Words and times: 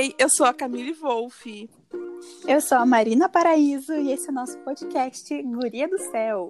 Ei, 0.00 0.14
eu 0.18 0.30
sou 0.30 0.46
a 0.46 0.54
Camille 0.54 0.94
Wolff. 0.94 1.68
Eu 2.48 2.58
sou 2.62 2.78
a 2.78 2.86
Marina 2.86 3.28
Paraíso 3.28 3.92
e 3.92 4.10
esse 4.10 4.28
é 4.28 4.30
o 4.30 4.34
nosso 4.34 4.58
podcast 4.60 5.42
Guria 5.42 5.86
do 5.86 5.98
Céu. 5.98 6.48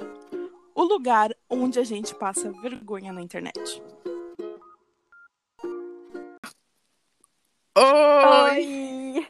O 0.73 0.85
lugar 0.85 1.31
onde 1.49 1.81
a 1.81 1.83
gente 1.83 2.15
passa 2.15 2.53
vergonha 2.53 3.13
na 3.13 3.21
internet. 3.21 3.83
Oi! 7.77 9.19
Oi! 9.19 9.29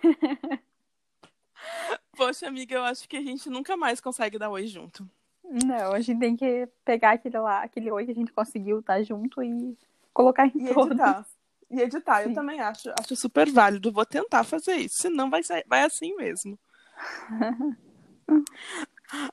Poxa, 2.15 2.47
amiga, 2.47 2.75
eu 2.75 2.85
acho 2.85 3.09
que 3.09 3.17
a 3.17 3.23
gente 3.23 3.49
nunca 3.49 3.75
mais 3.75 4.03
consegue 4.03 4.39
dar 4.39 4.51
oi 4.51 4.67
junto. 4.67 5.09
Não, 5.43 5.95
a 5.95 6.01
gente 6.01 6.21
tem 6.21 6.37
que 6.37 6.69
pegar 6.85 7.13
aquele 7.13 7.39
lá, 7.39 7.63
aquele 7.63 7.91
oi 7.91 8.05
que 8.05 8.11
a 8.11 8.15
gente 8.15 8.35
conseguiu 8.35 8.81
estar 8.81 9.03
junto 9.03 9.43
e 9.43 9.79
colocar 10.13 10.47
em 10.47 10.67
E 10.69 10.75
todos. 10.75 10.91
editar. 10.91 11.27
E 11.71 11.81
editar, 11.81 12.23
eu 12.23 12.29
Sim. 12.29 12.35
também 12.35 12.61
acho, 12.61 12.93
acho 12.99 13.15
super 13.15 13.51
válido. 13.51 13.93
Vou 13.93 14.05
tentar 14.05 14.43
fazer 14.45 14.75
isso, 14.77 15.03
senão 15.03 15.31
vai, 15.31 15.43
ser, 15.43 15.65
vai 15.69 15.83
assim 15.83 16.15
mesmo. 16.17 16.59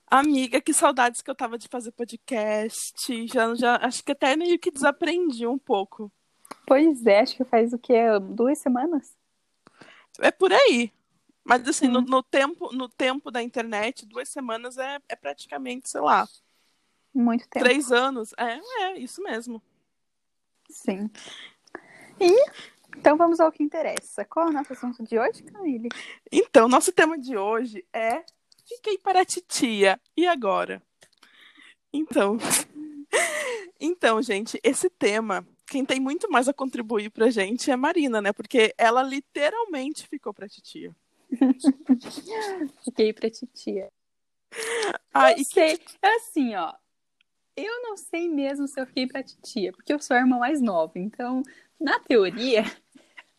Amiga, 0.07 0.61
que 0.61 0.73
saudades 0.73 1.21
que 1.21 1.29
eu 1.29 1.35
tava 1.35 1.57
de 1.57 1.67
fazer 1.67 1.91
podcast. 1.91 3.27
Já, 3.27 3.53
já 3.55 3.75
acho 3.77 4.03
que 4.03 4.11
até 4.11 4.35
meio 4.35 4.57
que 4.59 4.71
desaprendi 4.71 5.45
um 5.47 5.57
pouco. 5.57 6.11
Pois 6.65 7.05
é, 7.05 7.21
acho 7.21 7.35
que 7.35 7.43
faz 7.43 7.73
o 7.73 7.79
quê? 7.79 8.01
Duas 8.19 8.57
semanas? 8.59 9.15
É 10.19 10.31
por 10.31 10.51
aí. 10.51 10.91
Mas 11.43 11.67
assim, 11.67 11.87
no, 11.87 12.01
no 12.01 12.21
tempo, 12.21 12.75
no 12.75 12.89
tempo 12.89 13.31
da 13.31 13.41
internet, 13.41 14.05
duas 14.05 14.27
semanas 14.29 14.77
é, 14.77 14.99
é 15.07 15.15
praticamente, 15.15 15.89
sei 15.89 16.01
lá, 16.01 16.27
Muito 17.13 17.47
tempo. 17.47 17.63
três 17.63 17.91
anos. 17.91 18.33
É, 18.37 18.59
é, 18.83 18.99
isso 18.99 19.23
mesmo. 19.23 19.61
Sim. 20.69 21.09
E 22.19 22.67
então 22.97 23.15
vamos 23.15 23.39
ao 23.39 23.51
que 23.51 23.61
interessa. 23.63 24.25
Qual 24.25 24.47
é 24.47 24.49
o 24.49 24.53
nosso 24.53 24.73
assunto 24.73 25.03
de 25.03 25.19
hoje, 25.19 25.43
Camille? 25.43 25.89
Então, 26.31 26.67
nosso 26.67 26.91
tema 26.91 27.17
de 27.17 27.37
hoje 27.37 27.85
é 27.93 28.23
Fiquei 28.67 28.97
para 28.97 29.21
a 29.21 29.25
titia. 29.25 29.99
E 30.15 30.27
agora? 30.27 30.81
Então, 31.93 32.37
então, 33.79 34.21
gente, 34.21 34.59
esse 34.61 34.89
tema, 34.89 35.47
quem 35.65 35.85
tem 35.85 36.01
muito 36.01 36.29
mais 36.29 36.49
a 36.49 36.53
contribuir 36.53 37.09
pra 37.09 37.29
gente 37.29 37.71
é 37.71 37.73
a 37.73 37.77
Marina, 37.77 38.21
né? 38.21 38.33
Porque 38.33 38.73
ela 38.77 39.01
literalmente 39.01 40.05
ficou 40.05 40.33
pra 40.33 40.49
titia. 40.49 40.93
Fiquei 42.83 43.13
pra 43.13 43.29
titia. 43.29 43.89
Ah, 45.13 45.31
Não 45.31 45.37
e 45.37 45.45
sei. 45.45 45.79
É 46.01 46.15
assim, 46.15 46.53
ó. 46.55 46.73
Eu 47.55 47.81
não 47.83 47.95
sei 47.95 48.29
mesmo 48.29 48.67
se 48.67 48.79
eu 48.79 48.85
fiquei 48.85 49.07
pra 49.07 49.23
titia, 49.23 49.71
porque 49.71 49.91
eu 49.93 49.99
sou 49.99 50.15
a 50.15 50.19
irmã 50.19 50.37
mais 50.37 50.61
nova. 50.61 50.99
Então, 50.99 51.41
na 51.79 51.99
teoria, 51.99 52.63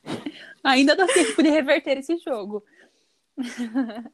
ainda 0.63 0.95
dá 0.97 1.07
tempo 1.07 1.43
de 1.43 1.49
reverter 1.49 1.99
esse 1.99 2.17
jogo. 2.19 2.65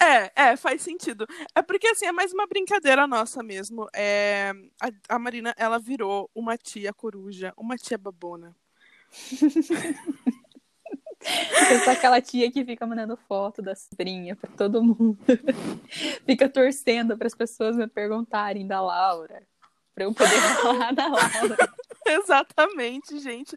É, 0.00 0.50
é, 0.50 0.56
faz 0.56 0.82
sentido. 0.82 1.26
É 1.54 1.62
porque, 1.62 1.86
assim, 1.86 2.06
é 2.06 2.12
mais 2.12 2.32
uma 2.32 2.46
brincadeira 2.46 3.06
nossa 3.06 3.42
mesmo. 3.42 3.88
É, 3.94 4.52
a, 4.80 5.14
a 5.14 5.18
Marina, 5.18 5.54
ela 5.56 5.78
virou 5.78 6.30
uma 6.34 6.58
tia 6.58 6.92
coruja, 6.92 7.54
uma 7.56 7.76
tia 7.76 7.96
babona. 7.96 8.54
Eu 11.70 11.80
sou 11.80 11.92
aquela 11.92 12.20
tia 12.20 12.50
que 12.50 12.64
fica 12.64 12.86
mandando 12.86 13.16
foto 13.16 13.62
da 13.62 13.74
sobrinha 13.74 14.36
pra 14.36 14.50
todo 14.50 14.82
mundo. 14.82 15.18
Fica 16.26 16.48
torcendo 16.48 17.16
para 17.16 17.26
as 17.26 17.34
pessoas 17.34 17.76
me 17.76 17.86
perguntarem 17.86 18.66
da 18.66 18.80
Laura. 18.80 19.42
Pra 19.94 20.04
eu 20.04 20.12
poder 20.12 20.38
falar 20.60 20.92
da 20.92 21.06
Laura. 21.06 21.56
Exatamente, 22.22 23.18
gente. 23.18 23.54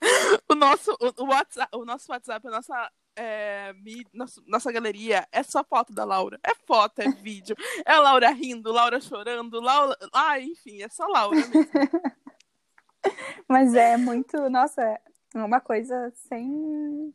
O 0.50 0.56
nosso, 0.56 0.92
o, 1.00 1.23
o 1.23 1.28
WhatsApp, 1.28 1.70
o 1.76 1.86
nosso 1.86 2.12
WhatsApp, 2.12 2.48
a 2.48 2.52
nossa, 2.52 2.92
é, 3.16 3.73
mi- 3.73 4.06
nosso- 4.14 4.44
nossa 4.48 4.72
galeria 4.72 5.28
é 5.31 5.44
só 5.44 5.64
foto 5.64 5.94
da 5.94 6.06
Laura. 6.06 6.39
É 6.44 6.54
foto, 6.66 7.00
é 7.00 7.09
vídeo. 7.09 7.56
É 7.86 7.94
a 7.94 8.00
Laura 8.00 8.30
rindo, 8.31 8.72
Laura 8.72 8.99
chorando, 9.02 9.60
Laura. 9.60 9.98
Ah, 10.14 10.39
enfim, 10.39 10.82
é 10.82 10.89
só 10.89 11.05
Laura 11.08 11.36
mesmo. 11.48 11.67
Mas 13.48 13.73
é 13.73 13.95
muito, 13.98 14.49
nossa, 14.49 14.82
é 14.82 14.99
uma 15.36 15.61
coisa 15.61 16.11
sem, 16.16 17.14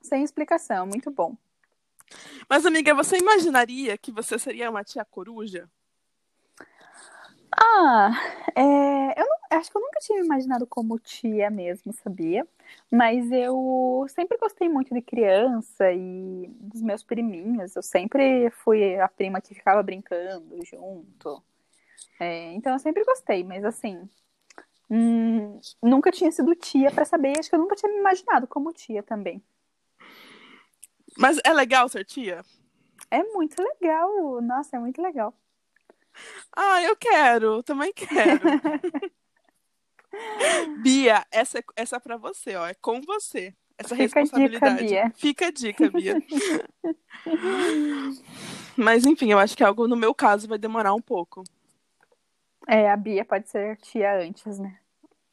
sem 0.00 0.22
explicação. 0.24 0.86
Muito 0.86 1.10
bom. 1.10 1.36
Mas, 2.48 2.66
amiga, 2.66 2.94
você 2.94 3.16
imaginaria 3.18 3.96
que 3.96 4.10
você 4.12 4.38
seria 4.38 4.70
uma 4.70 4.84
tia 4.84 5.04
coruja? 5.04 5.68
Ah, 7.54 8.10
é, 8.56 9.20
eu 9.20 9.26
não- 9.26 9.41
acho 9.56 9.70
que 9.70 9.76
eu 9.76 9.80
nunca 9.82 10.00
tinha 10.00 10.20
imaginado 10.20 10.66
como 10.66 10.98
tia 10.98 11.50
mesmo, 11.50 11.92
sabia? 11.92 12.46
Mas 12.90 13.30
eu 13.30 14.06
sempre 14.08 14.38
gostei 14.38 14.68
muito 14.68 14.94
de 14.94 15.00
criança 15.02 15.92
e 15.92 16.48
dos 16.60 16.82
meus 16.82 17.02
priminhos. 17.02 17.74
Eu 17.76 17.82
sempre 17.82 18.50
fui 18.50 18.98
a 18.98 19.08
prima 19.08 19.40
que 19.40 19.54
ficava 19.54 19.82
brincando 19.82 20.58
junto. 20.64 21.42
É, 22.18 22.52
então 22.52 22.72
eu 22.72 22.78
sempre 22.78 23.04
gostei, 23.04 23.42
mas 23.44 23.64
assim, 23.64 24.08
hum, 24.90 25.60
nunca 25.82 26.10
tinha 26.10 26.30
sido 26.30 26.54
tia 26.54 26.90
pra 26.90 27.04
saber. 27.04 27.38
Acho 27.38 27.48
que 27.48 27.54
eu 27.54 27.60
nunca 27.60 27.76
tinha 27.76 27.92
me 27.92 27.98
imaginado 27.98 28.46
como 28.46 28.72
tia 28.72 29.02
também. 29.02 29.42
Mas 31.16 31.38
é 31.44 31.52
legal 31.52 31.88
ser 31.88 32.04
tia? 32.04 32.44
É 33.10 33.22
muito 33.22 33.62
legal, 33.62 34.40
nossa, 34.40 34.76
é 34.76 34.78
muito 34.78 35.00
legal. 35.02 35.34
Ah, 36.54 36.82
eu 36.82 36.96
quero, 36.96 37.62
também 37.62 37.92
quero. 37.92 38.40
Bia, 40.82 41.24
essa 41.30 41.58
é, 41.58 41.62
essa 41.76 41.96
é 41.96 42.00
pra 42.00 42.16
você, 42.16 42.56
ó. 42.56 42.66
É 42.66 42.74
com 42.74 43.00
você. 43.00 43.54
Essa 43.78 43.96
Fica 43.96 44.02
a 44.02 44.06
dica, 44.06 44.20
responsabilidade. 44.20 44.84
Bia. 44.84 45.12
Fica 45.16 45.46
a 45.46 45.50
dica, 45.50 45.90
Bia. 45.90 46.22
Mas 48.76 49.04
enfim, 49.04 49.32
eu 49.32 49.38
acho 49.38 49.56
que 49.56 49.64
algo 49.64 49.88
no 49.88 49.96
meu 49.96 50.14
caso 50.14 50.48
vai 50.48 50.58
demorar 50.58 50.94
um 50.94 51.00
pouco. 51.00 51.42
É, 52.68 52.90
a 52.90 52.96
Bia 52.96 53.24
pode 53.24 53.48
ser 53.48 53.76
tia 53.78 54.20
antes, 54.20 54.58
né? 54.58 54.78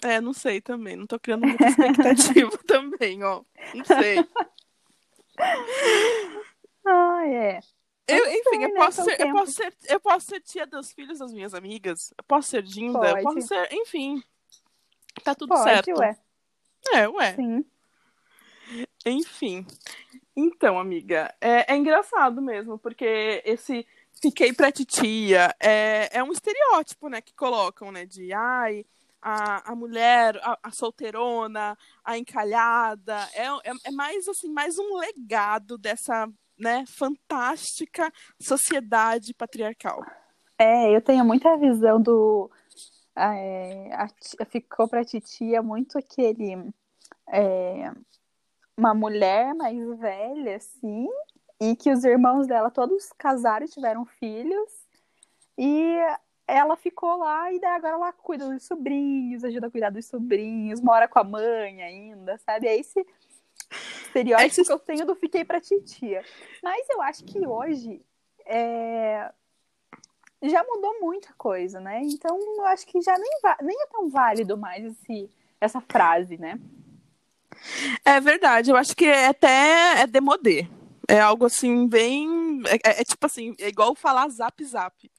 É, 0.04 0.22
não 0.22 0.34
sei 0.34 0.62
também. 0.62 0.96
Não 0.96 1.06
tô 1.06 1.20
criando 1.20 1.46
muita 1.46 1.68
expectativa 1.68 2.58
também, 2.66 3.24
ó. 3.24 3.44
Não 3.74 3.86
sei. 3.86 4.26
Ah, 6.86 7.28
é. 7.28 7.60
Eu, 8.08 8.26
enfim, 8.26 8.64
eu 8.64 8.70
né, 8.70 8.76
posso, 8.76 9.04
ser, 9.04 9.22
eu, 9.22 9.32
posso 9.32 9.52
ser, 9.52 9.74
eu 9.88 10.00
posso 10.00 10.26
ser 10.26 10.42
tia 10.42 10.66
dos 10.66 10.92
filhos 10.92 11.20
das 11.20 11.32
minhas 11.32 11.54
amigas. 11.54 12.12
Eu 12.18 12.24
posso 12.24 12.50
ser 12.50 12.64
Dinda. 12.64 13.10
Eu 13.10 13.12
Pode. 13.12 13.24
posso 13.24 13.42
ser. 13.42 13.68
Enfim. 13.72 14.24
Tá 15.24 15.36
tudo 15.36 15.50
Pode, 15.50 15.64
certo. 15.64 16.00
ué. 16.00 16.18
É, 16.94 17.08
ué. 17.08 17.36
Sim. 17.36 17.66
Enfim. 19.06 19.66
Então, 20.36 20.80
amiga, 20.80 21.34
é, 21.42 21.74
é 21.74 21.78
engraçado 21.78 22.42
mesmo, 22.42 22.78
porque 22.78 23.42
esse 23.46 23.86
fiquei 24.22 24.54
pra 24.54 24.72
titia 24.72 25.56
é, 25.60 26.10
é 26.18 26.24
um 26.24 26.32
estereótipo, 26.32 27.10
né, 27.10 27.22
que 27.22 27.34
colocam, 27.34 27.92
né, 27.92 28.06
de 28.06 28.34
ai, 28.34 28.86
a, 29.22 29.72
a 29.72 29.76
mulher, 29.76 30.38
a, 30.42 30.58
a 30.64 30.72
solteirona, 30.72 31.78
a 32.04 32.18
encalhada, 32.18 33.18
é, 33.34 33.46
é, 33.46 33.74
é 33.86 33.92
mais 33.92 34.28
assim, 34.28 34.50
mais 34.50 34.78
um 34.78 34.98
legado 34.98 35.78
dessa, 35.78 36.30
né, 36.58 36.84
fantástica 36.88 38.12
sociedade 38.42 39.34
patriarcal. 39.34 40.04
É, 40.58 40.94
eu 40.94 41.02
tenho 41.02 41.24
muita 41.24 41.56
visão 41.58 42.02
do. 42.02 42.52
É, 43.20 43.94
a 43.94 44.46
ficou 44.46 44.88
pra 44.88 45.04
titia 45.06 45.62
muito 45.62 45.98
aquele. 45.98 46.72
é, 47.32 47.92
uma 48.78 48.94
mulher 48.94 49.54
mais 49.54 49.78
velha, 50.00 50.56
assim, 50.56 51.08
e 51.60 51.76
que 51.76 51.92
os 51.92 52.06
irmãos 52.06 52.48
dela 52.48 52.72
todos 52.72 53.12
casaram 53.18 53.66
e 53.66 53.70
tiveram 53.70 54.06
filhos, 54.06 54.72
e 55.58 55.98
ela 56.48 56.78
ficou 56.78 57.18
lá, 57.18 57.52
e 57.52 57.60
daí 57.60 57.72
agora 57.76 57.96
ela 57.96 58.14
cuida 58.14 58.50
dos 58.50 58.64
sobrinhos, 58.64 59.44
ajuda 59.44 59.68
a 59.68 59.72
cuidar 59.72 59.90
dos 59.90 60.06
sobrinhos, 60.06 60.80
mora 60.82 61.08
com 61.08 61.20
a 61.20 61.24
mãe 61.24 61.84
ainda, 61.84 62.38
sabe? 62.40 62.68
É 62.68 62.78
esse 62.78 63.06
estereótipo 64.06 64.66
que 64.66 64.72
eu 64.72 64.80
tenho 64.80 65.06
do 65.06 65.16
fiquei 65.16 65.44
pra 65.44 65.60
titia. 65.60 66.24
Mas 66.64 66.90
eu 66.90 67.02
acho 67.02 67.24
que 67.26 67.46
hoje. 67.46 68.02
é, 68.46 69.32
já 70.44 70.64
mudou 70.64 71.00
muita 71.02 71.34
coisa, 71.38 71.80
né? 71.80 72.02
Então 72.04 72.38
eu 72.58 72.66
acho 72.66 72.86
que 72.86 73.02
já 73.02 73.18
nem, 73.18 73.30
nem 73.62 73.82
é 73.82 73.88
tão 73.88 74.10
válido 74.10 74.58
mais 74.58 74.86
esse, 74.86 75.30
essa 75.60 75.82
frase, 75.82 76.38
né? 76.38 76.60
É 78.06 78.20
verdade, 78.22 78.72
eu 78.72 78.78
acho 78.78 78.96
que 78.96 79.06
é 79.06 79.28
até 79.28 80.02
é 80.02 80.08
demodê. 80.08 80.68
É 81.08 81.20
algo 81.20 81.46
assim, 81.46 81.88
bem. 81.88 82.62
É, 82.68 82.76
é- 82.90 83.02
é 83.02 83.04
tipo 83.04 83.26
assim, 83.26 83.56
é 83.60 83.68
igual 83.68 83.96
falar 83.96 84.30
zap 84.30 84.64
zap. 84.64 85.12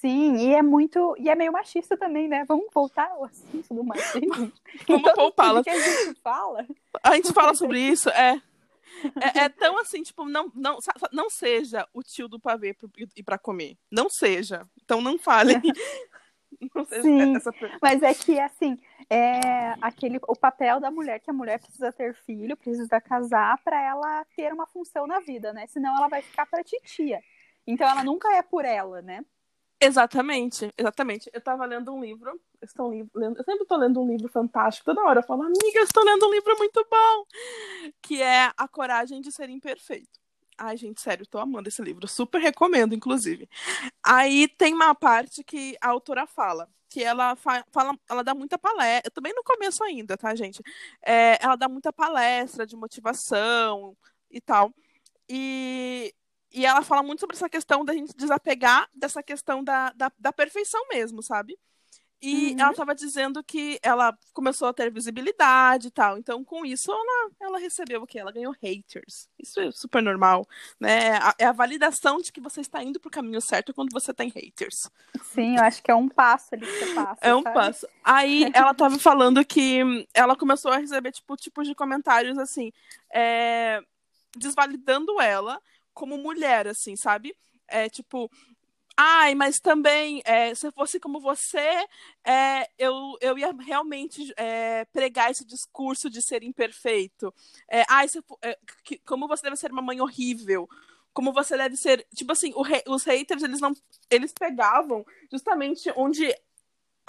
Sim, 0.00 0.36
e 0.36 0.54
é 0.54 0.62
muito. 0.62 1.16
E 1.18 1.28
é 1.28 1.34
meio 1.34 1.50
machista 1.52 1.96
também, 1.96 2.28
né? 2.28 2.44
Vamos 2.46 2.66
voltar 2.72 3.10
ao 3.10 3.24
assunto 3.24 3.74
do 3.74 3.82
machismo. 3.84 4.52
Vamos 4.86 5.12
poupá-la. 5.12 5.60
a 5.60 5.62
gente 5.62 6.14
fala. 6.22 6.64
A 7.02 7.16
gente 7.16 7.32
fala 7.32 7.52
sobre 7.54 7.80
isso, 7.80 8.08
é. 8.10 8.40
É, 9.20 9.44
é 9.44 9.48
tão 9.48 9.78
assim, 9.78 10.02
tipo, 10.02 10.24
não, 10.24 10.50
não, 10.54 10.78
não 11.12 11.30
seja 11.30 11.86
o 11.92 12.02
tio 12.02 12.28
do 12.28 12.40
pavê 12.40 12.76
e 13.16 13.22
pra 13.22 13.38
comer. 13.38 13.76
Não 13.90 14.08
seja. 14.08 14.66
Então 14.82 15.00
não 15.00 15.18
fale. 15.18 15.54
Não 16.74 16.84
seja 16.84 17.02
Sim. 17.02 17.36
essa 17.36 17.52
Mas 17.80 18.02
é 18.02 18.12
que, 18.12 18.40
assim, 18.40 18.76
é 19.08 19.74
aquele 19.80 20.18
o 20.26 20.34
papel 20.34 20.80
da 20.80 20.90
mulher 20.90 21.20
que 21.20 21.30
a 21.30 21.32
mulher 21.32 21.60
precisa 21.60 21.92
ter 21.92 22.14
filho, 22.14 22.56
precisa 22.56 23.00
casar 23.00 23.58
para 23.62 23.80
ela 23.80 24.24
ter 24.34 24.52
uma 24.52 24.66
função 24.66 25.06
na 25.06 25.20
vida, 25.20 25.52
né? 25.52 25.66
Senão 25.68 25.96
ela 25.96 26.08
vai 26.08 26.22
ficar 26.22 26.46
para 26.46 26.64
titia. 26.64 27.20
Então 27.66 27.88
ela 27.88 28.02
nunca 28.02 28.34
é 28.34 28.42
por 28.42 28.64
ela, 28.64 29.02
né? 29.02 29.24
Exatamente, 29.80 30.72
exatamente. 30.76 31.30
Eu 31.32 31.40
tava 31.40 31.64
lendo 31.64 31.92
um 31.94 32.00
livro, 32.00 32.40
estou 32.60 32.88
lendo, 33.14 33.38
eu 33.38 33.44
sempre 33.44 33.62
estou 33.62 33.78
lendo 33.78 34.00
um 34.02 34.08
livro 34.08 34.28
fantástico, 34.28 34.86
toda 34.86 35.02
hora 35.08 35.20
eu 35.20 35.22
falo, 35.24 35.42
amiga, 35.44 35.78
eu 35.78 35.84
estou 35.84 36.04
lendo 36.04 36.26
um 36.26 36.32
livro 36.32 36.56
muito 36.58 36.84
bom, 36.90 37.24
que 38.02 38.20
é 38.20 38.50
A 38.56 38.66
Coragem 38.68 39.20
de 39.20 39.30
Ser 39.30 39.48
Imperfeito. 39.50 40.18
Ai, 40.58 40.76
gente, 40.76 41.00
sério, 41.00 41.24
tô 41.26 41.38
amando 41.38 41.68
esse 41.68 41.80
livro. 41.82 42.08
Super 42.08 42.40
recomendo, 42.40 42.92
inclusive. 42.94 43.48
Aí 44.04 44.48
tem 44.48 44.74
uma 44.74 44.94
parte 44.94 45.44
que 45.44 45.76
a 45.80 45.88
autora 45.90 46.26
fala, 46.26 46.68
que 46.88 47.04
ela 47.04 47.36
fa 47.36 47.64
fala, 47.72 47.98
ela 48.10 48.24
dá 48.24 48.34
muita 48.34 48.58
palestra. 48.58 49.02
Eu 49.08 49.12
tô 49.12 49.20
bem 49.20 49.34
no 49.34 49.44
começo 49.44 49.84
ainda, 49.84 50.16
tá, 50.16 50.34
gente? 50.34 50.62
É, 51.04 51.38
ela 51.44 51.56
dá 51.56 51.68
muita 51.68 51.92
palestra 51.92 52.66
de 52.66 52.76
motivação 52.76 53.96
e 54.30 54.40
tal. 54.40 54.72
E, 55.28 56.14
e 56.52 56.64
ela 56.64 56.82
fala 56.82 57.02
muito 57.02 57.20
sobre 57.20 57.36
essa 57.36 57.48
questão 57.48 57.84
da 57.84 57.92
gente 57.92 58.16
desapegar 58.16 58.88
dessa 58.94 59.22
questão 59.22 59.62
da, 59.62 59.92
da, 59.92 60.10
da 60.18 60.32
perfeição 60.32 60.80
mesmo, 60.88 61.22
sabe? 61.22 61.58
E 62.20 62.52
uhum. 62.52 62.60
ela 62.60 62.70
estava 62.72 62.94
dizendo 62.96 63.44
que 63.44 63.78
ela 63.80 64.16
começou 64.32 64.66
a 64.66 64.72
ter 64.72 64.90
visibilidade 64.90 65.86
e 65.86 65.90
tal. 65.90 66.18
Então, 66.18 66.42
com 66.42 66.66
isso, 66.66 66.90
ela, 66.90 67.30
ela 67.40 67.58
recebeu 67.58 68.02
o 68.02 68.06
quê? 68.06 68.18
Ela 68.18 68.32
ganhou 68.32 68.52
haters. 68.60 69.28
Isso 69.38 69.60
é 69.60 69.70
super 69.70 70.02
normal, 70.02 70.44
né? 70.80 71.10
É 71.38 71.44
a 71.44 71.52
validação 71.52 72.18
de 72.18 72.32
que 72.32 72.40
você 72.40 72.60
está 72.60 72.82
indo 72.82 72.98
para 72.98 73.06
o 73.08 73.12
caminho 73.12 73.40
certo 73.40 73.72
quando 73.72 73.92
você 73.92 74.12
tem 74.12 74.30
haters. 74.30 74.90
Sim, 75.22 75.58
eu 75.58 75.62
acho 75.62 75.80
que 75.80 75.92
é 75.92 75.94
um 75.94 76.08
passo 76.08 76.48
ali 76.56 76.66
que 76.66 76.72
você 76.72 76.94
passa. 76.94 77.20
É 77.20 77.34
um 77.34 77.42
sabe? 77.42 77.54
passo. 77.54 77.88
Aí 78.02 78.50
ela 78.52 78.72
estava 78.72 78.98
falando 78.98 79.44
que 79.44 79.80
ela 80.12 80.34
começou 80.34 80.72
a 80.72 80.78
receber, 80.78 81.12
tipo, 81.12 81.36
tipos 81.36 81.68
de 81.68 81.74
comentários 81.74 82.36
assim, 82.36 82.72
é, 83.14 83.80
desvalidando 84.36 85.20
ela 85.20 85.62
como 85.98 86.16
mulher, 86.16 86.68
assim, 86.68 86.94
sabe? 86.94 87.36
É 87.66 87.88
tipo, 87.88 88.30
Ai, 89.00 89.32
mas 89.32 89.60
também, 89.60 90.20
é, 90.24 90.52
se 90.56 90.66
eu 90.66 90.72
fosse 90.72 90.98
como 90.98 91.20
você, 91.20 91.86
é, 92.24 92.68
eu, 92.76 93.16
eu 93.20 93.38
ia 93.38 93.52
realmente 93.52 94.32
é, 94.36 94.84
pregar 94.86 95.30
esse 95.30 95.44
discurso 95.44 96.10
de 96.10 96.20
ser 96.20 96.42
imperfeito. 96.42 97.32
É, 97.70 97.84
ai, 97.88 98.08
se, 98.08 98.18
é, 98.42 98.58
que, 98.82 98.98
como 98.98 99.28
você 99.28 99.44
deve 99.44 99.56
ser 99.56 99.70
uma 99.70 99.82
mãe 99.82 100.00
horrível. 100.00 100.68
Como 101.12 101.32
você 101.32 101.56
deve 101.56 101.76
ser. 101.76 102.04
Tipo 102.12 102.32
assim, 102.32 102.52
os 102.88 103.04
haters, 103.04 103.44
eles 103.44 103.60
não. 103.60 103.72
Eles 104.10 104.32
pegavam 104.32 105.06
justamente 105.30 105.92
onde 105.96 106.34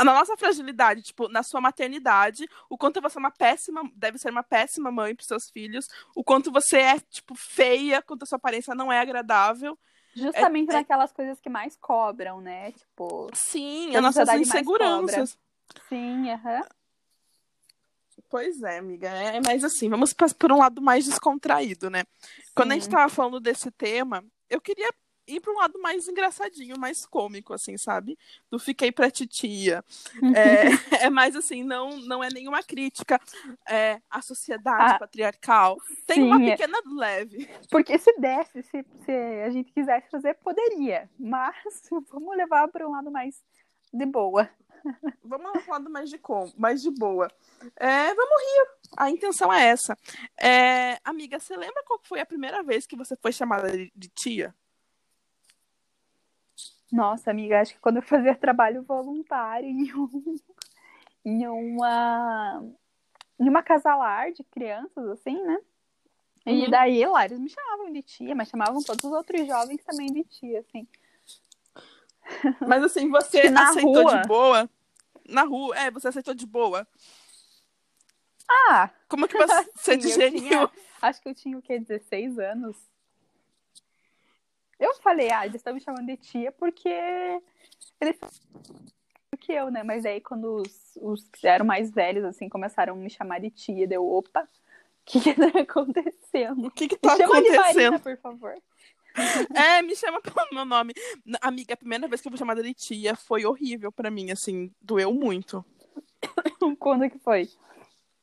na 0.03 0.13
nossa 0.13 0.37
fragilidade, 0.37 1.01
tipo, 1.01 1.27
na 1.27 1.43
sua 1.43 1.61
maternidade, 1.61 2.47
o 2.69 2.77
quanto 2.77 3.01
você 3.01 3.17
é 3.17 3.19
uma 3.19 3.31
péssima, 3.31 3.81
deve 3.95 4.17
ser 4.17 4.29
uma 4.29 4.43
péssima 4.43 4.91
mãe 4.91 5.15
para 5.15 5.25
seus 5.25 5.49
filhos, 5.49 5.87
o 6.15 6.23
quanto 6.23 6.51
você 6.51 6.77
é, 6.77 6.99
tipo, 6.99 7.35
feia, 7.35 8.01
quanto 8.01 8.23
a 8.23 8.25
sua 8.25 8.37
aparência 8.37 8.73
não 8.73 8.91
é 8.91 8.99
agradável. 8.99 9.77
Justamente 10.15 10.71
é, 10.71 10.73
naquelas 10.73 11.11
é... 11.11 11.13
coisas 11.13 11.39
que 11.39 11.49
mais 11.49 11.75
cobram, 11.77 12.41
né? 12.41 12.71
Tipo. 12.71 13.29
Sim, 13.33 13.95
as 13.95 14.01
nossas 14.01 14.29
inseguranças. 14.29 15.37
Sim, 15.87 16.31
aham. 16.31 16.57
Uhum. 16.57 16.63
Pois 18.29 18.61
é, 18.61 18.77
amiga. 18.77 19.07
É, 19.07 19.41
mas 19.43 19.63
assim, 19.63 19.89
vamos 19.89 20.13
por 20.13 20.51
um 20.51 20.57
lado 20.57 20.81
mais 20.81 21.05
descontraído, 21.05 21.89
né? 21.89 22.03
Sim. 22.21 22.51
Quando 22.55 22.71
a 22.71 22.75
gente 22.75 22.89
tava 22.89 23.09
falando 23.09 23.39
desse 23.39 23.71
tema, 23.71 24.23
eu 24.49 24.61
queria 24.61 24.89
ir 25.29 25.39
para 25.39 25.51
um 25.51 25.57
lado 25.57 25.79
mais 25.81 26.07
engraçadinho, 26.07 26.79
mais 26.79 27.05
cômico, 27.05 27.53
assim, 27.53 27.77
sabe? 27.77 28.17
Do 28.49 28.59
fiquei 28.59 28.91
pra 28.91 29.11
titia. 29.11 29.83
é, 30.35 31.03
é 31.05 31.09
mais 31.09 31.35
assim, 31.35 31.63
não, 31.63 31.97
não 32.01 32.23
é 32.23 32.29
nenhuma 32.29 32.63
crítica 32.63 33.19
é, 33.67 34.01
à 34.09 34.21
sociedade 34.21 34.93
ah, 34.95 34.99
patriarcal. 34.99 35.77
Tem 36.05 36.17
sim, 36.17 36.23
uma 36.23 36.43
é. 36.43 36.51
pequena 36.51 36.77
leve. 36.95 37.49
Porque 37.69 37.97
se 37.97 38.13
desse, 38.19 38.63
se, 38.63 38.85
se 39.05 39.11
a 39.45 39.49
gente 39.49 39.71
quisesse 39.71 40.09
fazer, 40.09 40.33
poderia. 40.35 41.09
Mas 41.19 41.55
vamos 42.11 42.35
levar 42.35 42.67
para 42.67 42.87
um 42.87 42.91
lado 42.91 43.11
mais 43.11 43.41
de 43.93 44.05
boa. 44.05 44.49
Vamos 45.23 45.51
para 45.51 45.61
um 45.67 45.71
lado 45.71 45.89
mais 45.89 46.09
de 46.09 46.17
com, 46.17 46.51
mais 46.57 46.81
de 46.81 46.91
boa. 46.91 47.29
É, 47.75 48.13
vamos 48.13 48.41
rir. 48.41 48.67
A 48.97 49.09
intenção 49.09 49.51
é 49.51 49.67
essa. 49.67 49.97
É, 50.39 50.99
amiga, 51.03 51.39
você 51.39 51.55
lembra 51.55 51.83
qual 51.83 51.99
foi 52.03 52.19
a 52.19 52.25
primeira 52.25 52.63
vez 52.63 52.85
que 52.85 52.95
você 52.95 53.15
foi 53.15 53.31
chamada 53.31 53.71
de 53.71 54.07
tia? 54.15 54.55
Nossa, 56.91 57.29
amiga, 57.29 57.61
acho 57.61 57.73
que 57.73 57.79
quando 57.79 57.97
eu 57.97 58.01
fazia 58.01 58.35
trabalho 58.35 58.83
voluntário 58.83 59.67
em, 59.67 59.93
um, 59.93 60.35
em 61.25 61.47
uma 61.47 62.63
em 63.39 63.47
uma 63.47 63.63
casalar 63.63 64.31
de 64.33 64.43
crianças, 64.43 65.07
assim, 65.07 65.41
né? 65.41 65.59
E 66.45 66.63
uhum. 66.63 66.69
daí 66.69 67.05
lá 67.05 67.25
eles 67.25 67.39
me 67.39 67.49
chamavam 67.49 67.91
de 67.91 68.01
tia, 68.01 68.35
mas 68.35 68.49
chamavam 68.49 68.81
todos 68.81 69.03
os 69.03 69.11
outros 69.11 69.47
jovens 69.47 69.83
também 69.83 70.11
de 70.11 70.23
tia, 70.23 70.59
assim. 70.59 70.87
Mas 72.67 72.83
assim, 72.83 73.07
você 73.11 73.41
aceitou 73.41 74.03
rua... 74.03 74.21
de 74.21 74.27
boa? 74.27 74.69
Na 75.27 75.43
rua, 75.43 75.77
é, 75.77 75.91
você 75.91 76.07
aceitou 76.07 76.33
de 76.33 76.45
boa. 76.45 76.87
Ah! 78.47 78.89
Como 79.07 79.27
que 79.27 79.37
você 79.37 79.69
sim, 79.75 79.97
digeriu? 79.97 80.39
Tinha, 80.39 80.71
acho 81.01 81.21
que 81.21 81.29
eu 81.29 81.35
tinha 81.35 81.57
o 81.57 81.61
quê? 81.61 81.79
16 81.79 82.39
anos. 82.39 82.77
Eu 84.79 84.93
falei, 84.95 85.29
ah, 85.31 85.45
eles 85.45 85.57
estão 85.57 85.73
me 85.73 85.81
chamando 85.81 86.05
de 86.05 86.17
tia 86.17 86.51
porque 86.51 86.89
eles 87.99 88.17
que 89.39 89.53
eu, 89.53 89.71
né? 89.71 89.81
Mas 89.83 90.05
aí 90.05 90.21
quando 90.21 90.61
os, 90.61 90.97
os 91.01 91.27
que 91.29 91.47
eram 91.47 91.65
mais 91.65 91.89
velhos, 91.91 92.23
assim, 92.25 92.47
começaram 92.49 92.93
a 92.93 92.95
me 92.97 93.09
chamar 93.09 93.39
de 93.39 93.49
tia, 93.49 93.87
deu, 93.87 94.07
opa, 94.07 94.41
o 94.41 94.47
que 95.05 95.19
que 95.19 95.33
tá 95.33 95.47
acontecendo? 95.59 96.67
O 96.67 96.71
que 96.71 96.87
que 96.87 96.97
tá 96.97 97.13
me 97.13 97.17
chama 97.17 97.33
acontecendo? 97.33 97.67
De 97.67 97.73
Marina, 97.73 97.99
por 97.99 98.17
favor. 98.17 98.53
É, 99.55 99.81
me 99.81 99.95
chama 99.95 100.21
pelo 100.21 100.47
meu 100.53 100.63
nome. 100.63 100.93
Amiga, 101.41 101.73
a 101.73 101.77
primeira 101.77 102.07
vez 102.07 102.21
que 102.21 102.27
eu 102.27 102.31
fui 102.31 102.37
chamada 102.37 102.61
de 102.61 102.73
tia 102.73 103.15
foi 103.15 103.43
horrível 103.43 103.91
para 103.91 104.11
mim, 104.11 104.31
assim, 104.31 104.71
doeu 104.79 105.11
muito. 105.11 105.65
Quando 106.79 107.09
que 107.09 107.17
foi? 107.17 107.49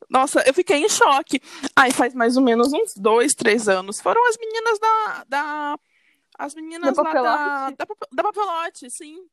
Nossa, 0.08 0.42
eu 0.46 0.54
fiquei 0.54 0.78
em 0.78 0.88
choque. 0.88 1.42
Ai, 1.74 1.90
faz 1.90 2.14
mais 2.14 2.36
ou 2.36 2.42
menos 2.42 2.72
uns 2.72 2.94
dois, 2.94 3.34
três 3.34 3.68
anos. 3.68 4.00
Foram 4.00 4.26
as 4.28 4.38
meninas 4.38 4.78
da, 4.78 5.24
da 5.28 5.78
as 6.38 6.54
meninas 6.54 6.94
da 6.94 7.02
lá 7.02 7.70
da, 7.70 7.70
da, 7.70 7.86
da 8.12 8.22
Papelote, 8.22 8.90
sim. 8.90 9.26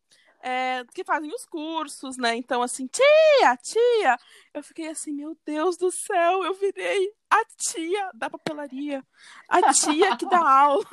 É, 0.46 0.84
que 0.94 1.06
fazem 1.06 1.34
os 1.34 1.46
cursos, 1.46 2.18
né? 2.18 2.36
Então, 2.36 2.62
assim, 2.62 2.86
tia, 2.88 3.56
tia. 3.56 4.18
Eu 4.54 4.62
fiquei 4.62 4.90
assim, 4.90 5.14
meu 5.14 5.38
Deus 5.46 5.78
do 5.78 5.90
céu, 5.90 6.44
eu 6.44 6.54
virei 6.54 7.14
a 7.30 7.46
tia 7.56 8.12
da 8.14 8.30
papelaria, 8.30 9.02
a 9.48 9.72
tia 9.72 10.18
que 10.18 10.26
dá 10.26 10.40
aula, 10.44 10.86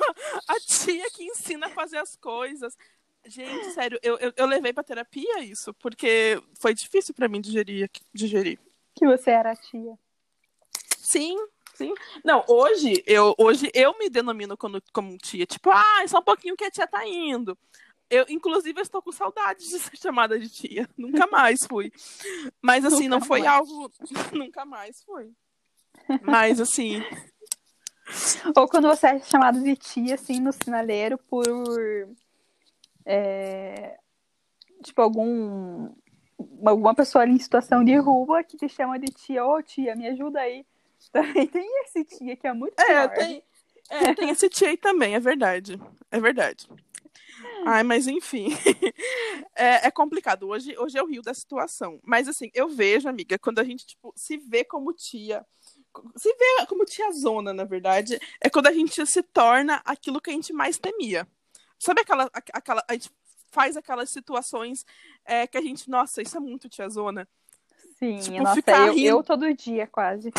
a 0.47 0.57
tia 0.59 1.03
que 1.11 1.25
ensina 1.25 1.67
a 1.67 1.69
fazer 1.69 1.97
as 1.97 2.15
coisas. 2.15 2.77
Gente, 3.25 3.71
sério, 3.71 3.99
eu, 4.01 4.17
eu, 4.19 4.33
eu 4.37 4.45
levei 4.45 4.71
pra 4.71 4.83
terapia 4.83 5.43
isso, 5.43 5.73
porque 5.73 6.41
foi 6.59 6.73
difícil 6.73 7.13
para 7.13 7.27
mim 7.27 7.41
digerir, 7.41 7.89
digerir. 8.13 8.57
Que 8.95 9.05
você 9.05 9.31
era 9.31 9.51
a 9.51 9.55
tia. 9.55 9.99
Sim, 10.97 11.37
Sim. 11.85 11.93
Não, 12.23 12.43
hoje 12.47 13.03
eu, 13.05 13.35
hoje 13.37 13.71
eu 13.73 13.97
me 13.97 14.09
denomino 14.09 14.57
como, 14.57 14.81
como 14.93 15.17
tia. 15.17 15.45
Tipo, 15.45 15.69
ah, 15.71 16.07
só 16.07 16.19
um 16.19 16.23
pouquinho 16.23 16.55
que 16.55 16.65
a 16.65 16.71
tia 16.71 16.87
tá 16.87 17.05
indo. 17.07 17.57
Eu, 18.11 18.25
inclusive, 18.27 18.77
eu 18.77 18.83
estou 18.83 19.01
com 19.01 19.11
saudade 19.11 19.59
de 19.59 19.79
ser 19.79 19.97
chamada 19.97 20.37
de 20.37 20.49
tia. 20.49 20.87
Nunca 20.97 21.25
mais 21.27 21.59
fui. 21.65 21.93
Mas, 22.61 22.83
assim, 22.83 23.07
Nunca 23.07 23.19
não 23.19 23.21
foi 23.21 23.39
mais. 23.39 23.53
algo. 23.53 23.91
Nunca 24.33 24.65
mais 24.65 25.01
fui. 25.03 25.31
Mas, 26.21 26.59
assim. 26.59 27.01
Ou 28.53 28.67
quando 28.67 28.89
você 28.89 29.07
é 29.07 29.19
chamada 29.21 29.61
de 29.61 29.75
tia, 29.77 30.15
assim, 30.15 30.41
no 30.41 30.51
sinaleiro, 30.51 31.17
por. 31.17 31.45
É, 33.05 33.97
tipo, 34.83 35.01
algum. 35.01 35.89
Alguma 36.65 36.93
pessoa 36.93 37.23
ali 37.23 37.33
em 37.33 37.39
situação 37.39 37.83
de 37.83 37.95
rua 37.95 38.43
que 38.43 38.57
te 38.57 38.67
chama 38.67 38.99
de 38.99 39.07
tia, 39.07 39.45
ô 39.45 39.55
oh, 39.55 39.61
tia, 39.61 39.95
me 39.95 40.07
ajuda 40.07 40.41
aí. 40.41 40.65
Também 41.11 41.47
tem 41.47 41.83
esse 41.83 42.03
tia 42.03 42.35
que 42.35 42.47
é 42.47 42.53
muito 42.53 42.79
É, 42.79 43.07
tem, 43.07 43.43
é, 43.89 44.13
tem 44.13 44.29
esse 44.29 44.49
tia 44.49 44.69
aí 44.69 44.77
também, 44.77 45.15
é 45.15 45.19
verdade. 45.19 45.79
É 46.11 46.19
verdade. 46.19 46.67
Ai, 47.65 47.83
mas 47.83 48.07
enfim. 48.07 48.49
é, 49.55 49.87
é, 49.87 49.91
complicado. 49.91 50.47
Hoje, 50.47 50.77
hoje 50.77 50.97
eu 50.97 51.05
rio 51.05 51.21
da 51.21 51.33
situação. 51.33 51.99
Mas 52.03 52.27
assim, 52.27 52.49
eu 52.53 52.67
vejo, 52.67 53.07
amiga, 53.07 53.37
quando 53.37 53.59
a 53.59 53.63
gente, 53.63 53.85
tipo, 53.85 54.13
se 54.15 54.37
vê 54.37 54.63
como 54.63 54.93
tia. 54.93 55.45
Se 56.15 56.33
vê 56.33 56.65
como 56.67 56.85
tia 56.85 57.11
zona, 57.11 57.53
na 57.53 57.65
verdade, 57.65 58.19
é 58.39 58.49
quando 58.49 58.67
a 58.67 58.71
gente 58.71 59.05
se 59.05 59.21
torna 59.21 59.81
aquilo 59.85 60.21
que 60.21 60.29
a 60.29 60.33
gente 60.33 60.53
mais 60.53 60.77
temia. 60.77 61.27
Sabe 61.79 62.01
aquela. 62.01 62.29
aquela 62.33 62.83
a 62.87 62.93
gente 62.93 63.09
faz 63.51 63.75
aquelas 63.75 64.09
situações 64.09 64.85
é, 65.25 65.45
que 65.45 65.57
a 65.57 65.61
gente, 65.61 65.89
nossa, 65.89 66.21
isso 66.21 66.37
é 66.37 66.39
muito 66.39 66.69
tia 66.69 66.87
zona. 66.87 67.27
Sim, 67.99 68.17
tipo, 68.17 68.41
nossa, 68.41 68.61
eu, 68.87 68.97
eu 68.97 69.23
todo 69.23 69.53
dia 69.53 69.85
quase 69.85 70.31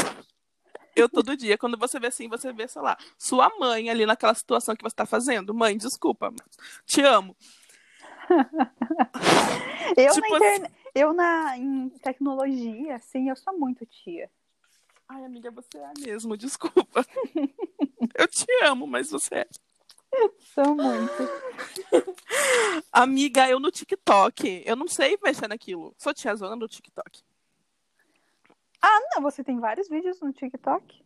eu 0.95 1.09
todo 1.09 1.37
dia, 1.37 1.59
quando 1.59 1.79
você 1.79 1.99
vê 1.99 2.09
assim, 2.09 2.29
você 2.29 2.53
vê, 2.53 2.69
sei 2.69 2.83
lá, 2.83 2.97
sua 3.19 3.51
mãe 3.59 3.91
ali 3.91 4.07
naquela 4.07 4.35
situação 4.35 4.77
que 4.77 4.83
você 4.83 4.95
tá 4.95 5.07
fazendo. 5.07 5.55
Mãe, 5.55 5.77
desculpa, 5.77 6.33
te 6.87 7.03
amo. 7.03 7.37
eu, 9.97 10.13
tipo 10.13 10.29
na 10.31 10.37
internet, 10.37 10.65
assim... 10.65 10.83
Eu 10.95 11.13
na, 11.13 11.57
em 11.57 11.89
tecnologia, 12.03 12.97
assim, 12.97 13.29
eu 13.29 13.37
sou 13.37 13.59
muito 13.59 13.87
tia. 13.87 14.31
Ai, 15.09 15.25
amiga, 15.25 15.51
você 15.51 15.79
é 15.79 15.93
mesmo, 15.99 16.37
desculpa. 16.37 17.05
eu 18.15 18.29
te 18.29 18.47
amo, 18.65 18.87
mas 18.87 19.11
você 19.11 19.37
é. 19.37 19.49
Sou 20.55 20.75
muito. 20.75 21.13
Amiga, 22.93 23.49
eu 23.49 23.59
no 23.59 23.71
TikTok, 23.71 24.63
eu 24.67 24.77
não 24.77 24.87
sei 24.87 25.19
mexer 25.23 25.49
naquilo. 25.49 25.95
Sou 25.97 26.13
tiazona 26.13 26.57
do 26.57 26.69
TikTok. 26.69 27.23
Ah, 28.83 29.01
não, 29.15 29.23
você 29.23 29.45
tem 29.45 29.61
vários 29.61 29.89
vídeos 29.89 30.21
no 30.21 30.33
TikTok? 30.33 31.03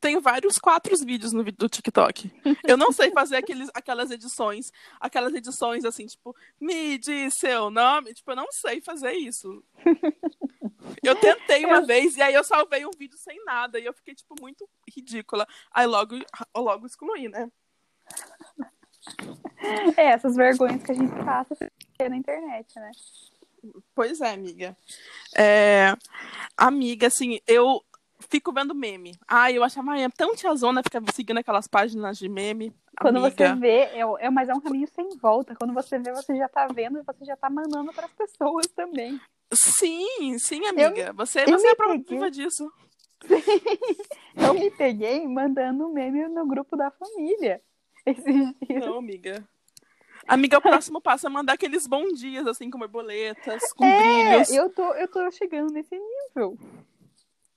tenho 0.00 0.20
vários 0.20 0.58
quatro 0.58 0.96
vídeos 1.04 1.32
no 1.32 1.44
do 1.44 1.68
TikTok. 1.68 2.30
Eu 2.64 2.76
não 2.76 2.92
sei 2.92 3.10
fazer 3.10 3.36
aqueles, 3.36 3.70
aquelas 3.74 4.10
edições, 4.10 4.72
aquelas 5.00 5.34
edições 5.34 5.84
assim, 5.84 6.06
tipo, 6.06 6.34
me 6.60 6.98
diz 6.98 7.34
seu 7.34 7.70
nome. 7.70 8.14
Tipo, 8.14 8.32
eu 8.32 8.36
não 8.36 8.50
sei 8.50 8.80
fazer 8.80 9.12
isso. 9.12 9.62
Eu 11.02 11.14
tentei 11.14 11.64
uma 11.64 11.80
vez 11.82 12.16
e 12.16 12.22
aí 12.22 12.34
eu 12.34 12.42
salvei 12.42 12.84
um 12.84 12.90
vídeo 12.90 13.16
sem 13.16 13.42
nada 13.44 13.78
e 13.78 13.84
eu 13.84 13.92
fiquei, 13.92 14.14
tipo, 14.14 14.34
muito 14.40 14.68
ridícula. 14.94 15.46
Aí 15.70 15.86
logo, 15.86 16.16
logo 16.56 16.86
excluí, 16.86 17.28
né? 17.28 17.50
É, 19.96 20.06
essas 20.06 20.34
vergonhas 20.36 20.82
que 20.82 20.92
a 20.92 20.94
gente 20.94 21.12
passa 21.24 21.56
na 22.08 22.16
internet, 22.16 22.74
né? 22.76 22.90
Pois 23.94 24.20
é, 24.20 24.32
amiga. 24.32 24.76
É... 25.36 25.94
Amiga, 26.56 27.06
assim, 27.06 27.40
eu 27.46 27.82
fico 28.28 28.52
vendo 28.52 28.74
meme. 28.74 29.18
Ai, 29.28 29.56
eu 29.56 29.64
achava 29.64 29.98
é 29.98 30.08
tão 30.08 30.34
tiazona 30.34 30.82
ficar 30.82 31.02
seguindo 31.12 31.38
aquelas 31.38 31.66
páginas 31.66 32.18
de 32.18 32.28
meme. 32.28 32.72
Quando 33.00 33.18
amiga. 33.18 33.48
você 33.48 33.54
vê, 33.54 33.78
é, 33.78 34.00
é, 34.20 34.30
mas 34.30 34.48
é 34.48 34.54
um 34.54 34.60
caminho 34.60 34.88
sem 34.88 35.16
volta. 35.18 35.54
Quando 35.56 35.74
você 35.74 35.98
vê, 35.98 36.12
você 36.12 36.36
já 36.36 36.48
tá 36.48 36.66
vendo 36.66 36.98
e 36.98 37.02
você 37.02 37.24
já 37.24 37.36
tá 37.36 37.48
mandando 37.48 37.92
para 37.92 38.06
as 38.06 38.12
pessoas 38.12 38.66
também. 38.68 39.20
Sim, 39.52 40.38
sim, 40.38 40.64
amiga. 40.66 41.08
Eu, 41.08 41.14
você 41.14 41.44
você 41.44 41.68
é 41.68 41.74
prova 41.74 42.30
disso. 42.30 42.70
eu 44.36 44.54
me 44.54 44.70
peguei 44.70 45.26
mandando 45.26 45.88
meme 45.88 46.26
no 46.28 46.46
grupo 46.46 46.76
da 46.76 46.90
família. 46.90 47.60
Esses 48.04 48.24
dias. 48.24 48.84
Não, 48.84 48.98
amiga. 48.98 49.46
Amiga, 50.26 50.58
o 50.58 50.62
próximo 50.62 51.00
passo 51.00 51.26
é 51.26 51.30
mandar 51.30 51.54
aqueles 51.54 51.86
bons 51.86 52.18
dias, 52.18 52.46
assim, 52.46 52.70
com 52.70 52.78
borboletas, 52.78 53.72
com 53.72 53.84
é, 53.84 53.98
brilhos. 54.30 54.50
Eu 54.50 54.70
tô, 54.70 54.94
eu 54.94 55.08
tô 55.08 55.30
chegando 55.30 55.72
nesse 55.72 55.94
nível. 55.94 56.58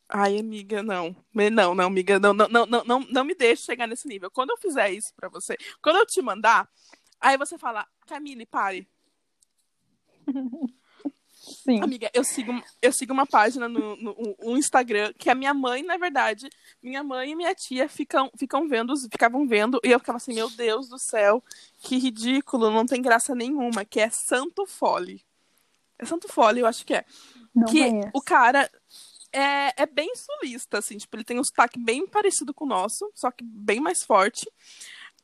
Ai, 0.10 0.38
amiga, 0.40 0.84
não. 0.84 1.16
Não, 1.34 1.76
não, 1.76 1.86
amiga, 1.86 2.20
não, 2.20 2.34
não, 2.34 2.48
não, 2.48 2.84
não, 2.84 3.00
não 3.00 3.24
me 3.24 3.34
deixe 3.36 3.64
chegar 3.64 3.88
nesse 3.88 4.08
nível. 4.08 4.30
Quando 4.30 4.52
eu 4.52 4.58
fizer 4.58 4.92
isso 4.92 5.14
pra 5.16 5.30
você, 5.30 5.58
quando 5.82 5.98
eu 5.98 6.06
te 6.06 6.22
mandar, 6.22 6.70
aí 7.20 7.38
você 7.38 7.58
fala, 7.58 7.88
Camille, 8.06 8.46
pare. 8.46 8.88
Sim. 11.46 11.80
Amiga, 11.82 12.10
eu 12.12 12.24
sigo, 12.24 12.52
eu 12.82 12.92
sigo 12.92 13.14
uma 13.14 13.28
página 13.28 13.70
no, 13.70 13.96
no, 13.98 14.36
no, 14.40 14.58
Instagram 14.58 15.14
que 15.16 15.30
a 15.30 15.36
minha 15.36 15.54
mãe, 15.54 15.84
na 15.84 15.96
verdade, 15.96 16.50
minha 16.82 17.04
mãe 17.04 17.32
e 17.32 17.36
minha 17.36 17.54
tia 17.54 17.88
ficam, 17.88 18.32
ficam 18.38 18.68
vendo, 18.68 18.94
ficavam 19.12 19.48
vendo, 19.48 19.80
e 19.84 19.92
eu 19.92 20.00
ficava 20.00 20.18
assim, 20.18 20.34
meu 20.34 20.50
Deus 20.50 20.90
do 20.90 20.98
céu, 20.98 21.44
que 21.82 21.98
ridículo, 21.98 22.72
não 22.72 22.86
tem 22.86 23.00
graça 23.00 23.36
nenhuma, 23.36 23.86
que 23.86 24.00
é 24.00 24.10
Santo 24.10 24.66
Fole. 24.66 25.24
É 26.00 26.06
Santo 26.06 26.28
Fole, 26.28 26.62
eu 26.62 26.66
acho 26.66 26.84
que 26.84 26.96
é. 26.96 27.06
Não 27.54 27.68
que 27.68 27.80
conheço. 27.80 28.10
o 28.14 28.22
cara 28.22 28.70
é, 29.32 29.84
é 29.84 29.86
bem 29.86 30.12
sulista, 30.16 30.80
assim, 30.80 30.98
tipo, 30.98 31.16
ele 31.16 31.24
tem 31.24 31.40
um 31.40 31.44
sotaque 31.44 31.80
bem 31.80 32.08
parecido 32.08 32.56
com 32.56 32.66
o 32.66 32.70
nosso, 32.70 33.12
só 33.14 33.30
que 33.30 33.44
bem 33.44 33.80
mais 33.80 34.04
forte. 34.04 34.50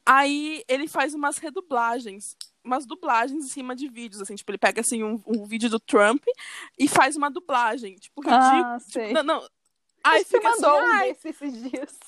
Aí 0.05 0.63
ele 0.67 0.87
faz 0.87 1.15
umas 1.15 1.37
redublagens, 1.37 2.35
umas 2.63 2.85
dublagens 2.85 3.45
em 3.45 3.47
cima 3.47 3.75
de 3.75 3.87
vídeos, 3.87 4.21
assim, 4.21 4.35
tipo, 4.35 4.51
ele 4.51 4.57
pega 4.57 4.81
assim 4.81 5.03
um, 5.03 5.21
um 5.25 5.45
vídeo 5.45 5.69
do 5.69 5.79
Trump 5.79 6.23
e 6.77 6.87
faz 6.87 7.15
uma 7.15 7.29
dublagem, 7.29 7.95
tipo, 7.95 8.21
ridículo. 8.21 8.43
Ah, 8.43 8.79
sei. 8.79 9.07
Tipo, 9.07 9.23
não, 9.23 9.23
não. 9.23 9.49
Aí 10.03 10.23
fica 10.23 10.49
mandou 10.49 10.77
assim, 10.77 10.85
um 10.85 10.91
ai... 10.91 11.17
esses 11.23 11.69
dias. 11.69 11.99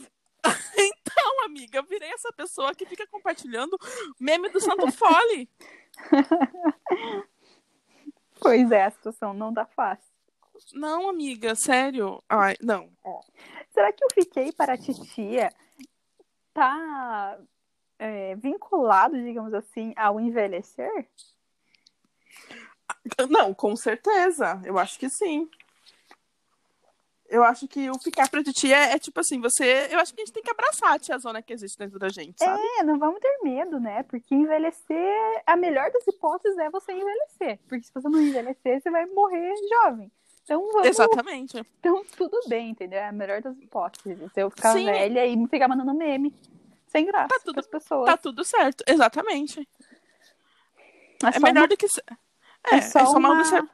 então, 0.77 1.45
amiga, 1.45 1.77
eu 1.77 1.83
virei 1.83 2.09
essa 2.09 2.31
pessoa 2.33 2.73
que 2.75 2.85
fica 2.85 3.07
compartilhando 3.07 3.77
meme 4.19 4.49
do 4.49 4.59
Santo 4.59 4.91
Fole. 4.91 5.49
pois 8.39 8.71
é, 8.71 8.85
a 8.85 8.91
situação 8.91 9.33
não 9.33 9.53
tá 9.53 9.65
fácil. 9.65 10.11
Não, 10.73 11.09
amiga, 11.09 11.55
sério. 11.55 12.23
Ai, 12.29 12.55
não. 12.61 12.89
Será 13.71 13.91
que 13.91 14.03
eu 14.03 14.09
fiquei 14.13 14.51
para 14.51 14.73
a 14.73 14.77
titia 14.77 15.51
tá 16.53 17.39
é, 17.99 18.35
vinculado, 18.35 19.21
digamos 19.21 19.53
assim, 19.53 19.93
ao 19.95 20.19
envelhecer? 20.19 21.07
Não, 23.29 23.53
com 23.53 23.75
certeza. 23.75 24.61
Eu 24.65 24.77
acho 24.77 24.97
que 24.99 25.09
sim. 25.09 25.49
Eu 27.29 27.43
acho 27.43 27.67
que 27.67 27.89
o 27.89 27.97
ficar 27.97 28.29
pra 28.29 28.43
titia 28.43 28.77
é, 28.77 28.91
é, 28.93 28.99
tipo 28.99 29.19
assim, 29.19 29.41
você. 29.41 29.87
Eu 29.89 29.99
acho 29.99 30.13
que 30.13 30.21
a 30.21 30.25
gente 30.25 30.33
tem 30.33 30.43
que 30.43 30.51
abraçar 30.51 30.93
a 30.93 30.99
tia 30.99 31.17
zona 31.17 31.41
que 31.41 31.51
existe 31.51 31.79
dentro 31.79 31.97
da 31.97 32.07
gente, 32.07 32.37
sabe? 32.37 32.61
É, 32.79 32.83
não 32.83 32.99
vamos 32.99 33.19
ter 33.19 33.39
medo, 33.41 33.79
né? 33.79 34.03
Porque 34.03 34.35
envelhecer, 34.35 35.43
a 35.45 35.55
melhor 35.55 35.89
das 35.91 36.05
hipóteses 36.05 36.57
é 36.59 36.69
você 36.69 36.91
envelhecer. 36.91 37.59
Porque 37.67 37.85
se 37.85 37.93
você 37.93 38.07
não 38.07 38.21
envelhecer, 38.21 38.81
você 38.81 38.91
vai 38.91 39.07
morrer 39.07 39.51
jovem. 39.67 40.11
Então 40.43 40.61
vamos. 40.71 40.87
Exatamente. 40.87 41.65
Então 41.79 42.03
tudo 42.15 42.39
bem, 42.47 42.69
entendeu? 42.69 42.99
É 42.99 43.07
a 43.07 43.11
melhor 43.11 43.41
das 43.41 43.57
hipóteses. 43.57 44.29
Eu 44.35 44.51
ficar 44.51 44.73
Sim. 44.73 44.85
velha 44.85 45.25
e 45.25 45.47
ficar 45.47 45.67
mandando 45.67 45.93
meme. 45.93 46.35
Sem 46.93 47.07
graça 47.07 47.27
tá 47.27 47.41
tudo, 47.43 47.67
pessoas. 47.67 48.05
Tá 48.05 48.17
tudo 48.17 48.45
certo, 48.45 48.83
exatamente. 48.87 49.67
É, 51.23 51.37
é 51.37 51.39
melhor 51.39 51.63
uma... 51.63 51.67
do 51.67 51.75
que. 51.75 51.87
É, 52.71 52.75
é 52.75 52.81
só, 52.81 52.99
é 52.99 53.05
só 53.07 53.17
uma... 53.17 53.31
uma... 53.31 53.69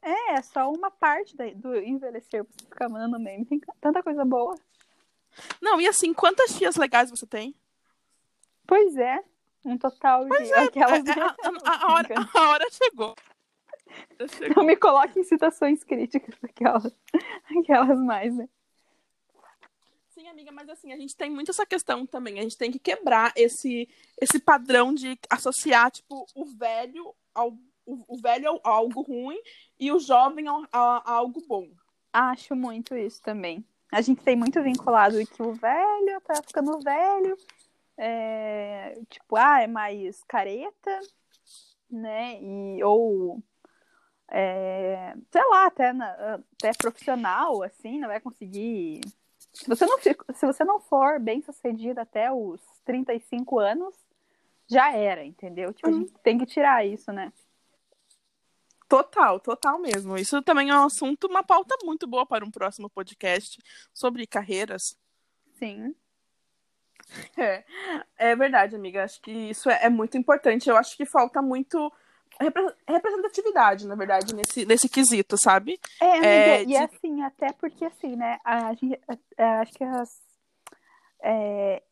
É, 0.00 0.34
é 0.34 0.42
só 0.42 0.70
uma 0.70 0.88
parte 0.88 1.36
do 1.36 1.76
envelhecer 1.76 2.44
você 2.44 2.64
ficar 2.64 2.88
mandando 2.88 3.18
meme. 3.18 3.44
Tem 3.44 3.60
tanta 3.80 4.02
coisa 4.04 4.24
boa. 4.24 4.54
Não, 5.60 5.80
e 5.80 5.88
assim, 5.88 6.14
quantas 6.14 6.56
tias 6.56 6.76
legais 6.76 7.10
você 7.10 7.26
tem? 7.26 7.54
Pois 8.66 8.96
é. 8.96 9.18
Um 9.64 9.76
total 9.76 10.26
pois 10.26 10.46
de 10.46 10.54
é, 10.54 10.60
aquelas. 10.60 11.04
É, 11.06 11.20
a, 11.20 11.36
a, 11.64 11.86
a, 11.86 11.92
hora, 11.92 12.14
a 12.32 12.48
hora 12.50 12.66
chegou. 12.70 13.14
Não 14.56 14.62
me 14.62 14.76
coloque 14.76 15.18
em 15.18 15.24
citações 15.24 15.82
críticas 15.82 16.36
aquelas, 16.44 16.96
aquelas 17.58 17.98
mais, 17.98 18.34
né? 18.36 18.48
Amiga, 20.30 20.52
mas 20.52 20.68
assim, 20.68 20.92
a 20.92 20.96
gente 20.96 21.16
tem 21.16 21.30
muito 21.30 21.50
essa 21.50 21.66
questão 21.66 22.06
também. 22.06 22.38
A 22.38 22.42
gente 22.42 22.56
tem 22.56 22.70
que 22.70 22.78
quebrar 22.78 23.32
esse, 23.36 23.88
esse 24.20 24.38
padrão 24.38 24.94
de 24.94 25.18
associar, 25.28 25.90
tipo, 25.90 26.26
o 26.34 26.44
velho 26.44 27.14
ao 27.34 27.56
o, 27.86 28.16
velho 28.20 28.60
a 28.62 28.70
algo 28.70 29.02
ruim 29.02 29.40
e 29.78 29.90
o 29.90 29.98
jovem 29.98 30.46
a 30.48 31.12
algo 31.12 31.42
bom. 31.46 31.68
Acho 32.12 32.54
muito 32.54 32.94
isso 32.94 33.20
também. 33.22 33.64
A 33.90 34.00
gente 34.00 34.22
tem 34.22 34.36
muito 34.36 34.62
vinculado 34.62 35.24
que 35.26 35.42
o 35.42 35.52
velho 35.52 36.20
tá 36.20 36.40
ficando 36.46 36.78
velho, 36.80 37.36
é, 37.96 39.00
tipo, 39.08 39.36
ah, 39.36 39.62
é 39.62 39.66
mais 39.66 40.22
careta, 40.24 41.00
né? 41.90 42.40
E, 42.40 42.82
ou 42.84 43.42
é, 44.30 45.14
sei 45.30 45.48
lá, 45.50 45.66
até, 45.66 45.92
na, 45.92 46.40
até 46.56 46.72
profissional, 46.78 47.62
assim, 47.62 47.98
não 47.98 48.08
vai 48.08 48.20
conseguir. 48.20 49.00
Se 49.52 49.68
você 49.68 49.84
não, 49.84 49.98
se 49.98 50.46
você 50.46 50.64
não 50.64 50.80
for 50.80 51.18
bem 51.18 51.42
sucedido 51.42 52.00
até 52.00 52.32
os 52.32 52.60
35 52.84 53.58
anos, 53.58 53.94
já 54.66 54.92
era, 54.92 55.24
entendeu? 55.24 55.72
Tipo, 55.72 55.88
a 55.88 55.92
gente 55.92 56.12
tem 56.22 56.38
que 56.38 56.46
tirar 56.46 56.86
isso, 56.86 57.12
né? 57.12 57.32
Total, 58.88 59.38
total 59.38 59.78
mesmo. 59.78 60.16
Isso 60.16 60.42
também 60.42 60.70
é 60.70 60.74
um 60.74 60.84
assunto, 60.84 61.26
uma 61.26 61.44
pauta 61.44 61.76
muito 61.84 62.06
boa 62.06 62.26
para 62.26 62.44
um 62.44 62.50
próximo 62.50 62.88
podcast 62.90 63.62
sobre 63.92 64.26
carreiras. 64.26 64.96
Sim. 65.58 65.94
É, 67.36 67.64
é 68.16 68.36
verdade, 68.36 68.76
amiga. 68.76 69.04
Acho 69.04 69.20
que 69.20 69.30
isso 69.30 69.68
é, 69.70 69.84
é 69.84 69.88
muito 69.88 70.16
importante. 70.16 70.68
Eu 70.68 70.76
acho 70.76 70.96
que 70.96 71.04
falta 71.04 71.42
muito 71.42 71.92
representatividade, 72.86 73.86
na 73.86 73.94
verdade, 73.94 74.34
nesse, 74.34 74.64
nesse 74.64 74.88
quesito, 74.88 75.36
sabe? 75.36 75.78
É, 76.00 76.12
amiga, 76.12 76.26
é, 76.26 76.62
e 76.62 76.66
de... 76.66 76.76
assim, 76.76 77.22
até 77.22 77.52
porque 77.52 77.84
assim, 77.84 78.16
né, 78.16 78.38
a, 78.44 78.72
gente, 78.74 79.00
acho 79.36 79.72
que 79.72 79.84
as, 79.84 80.20
é, 81.22 81.82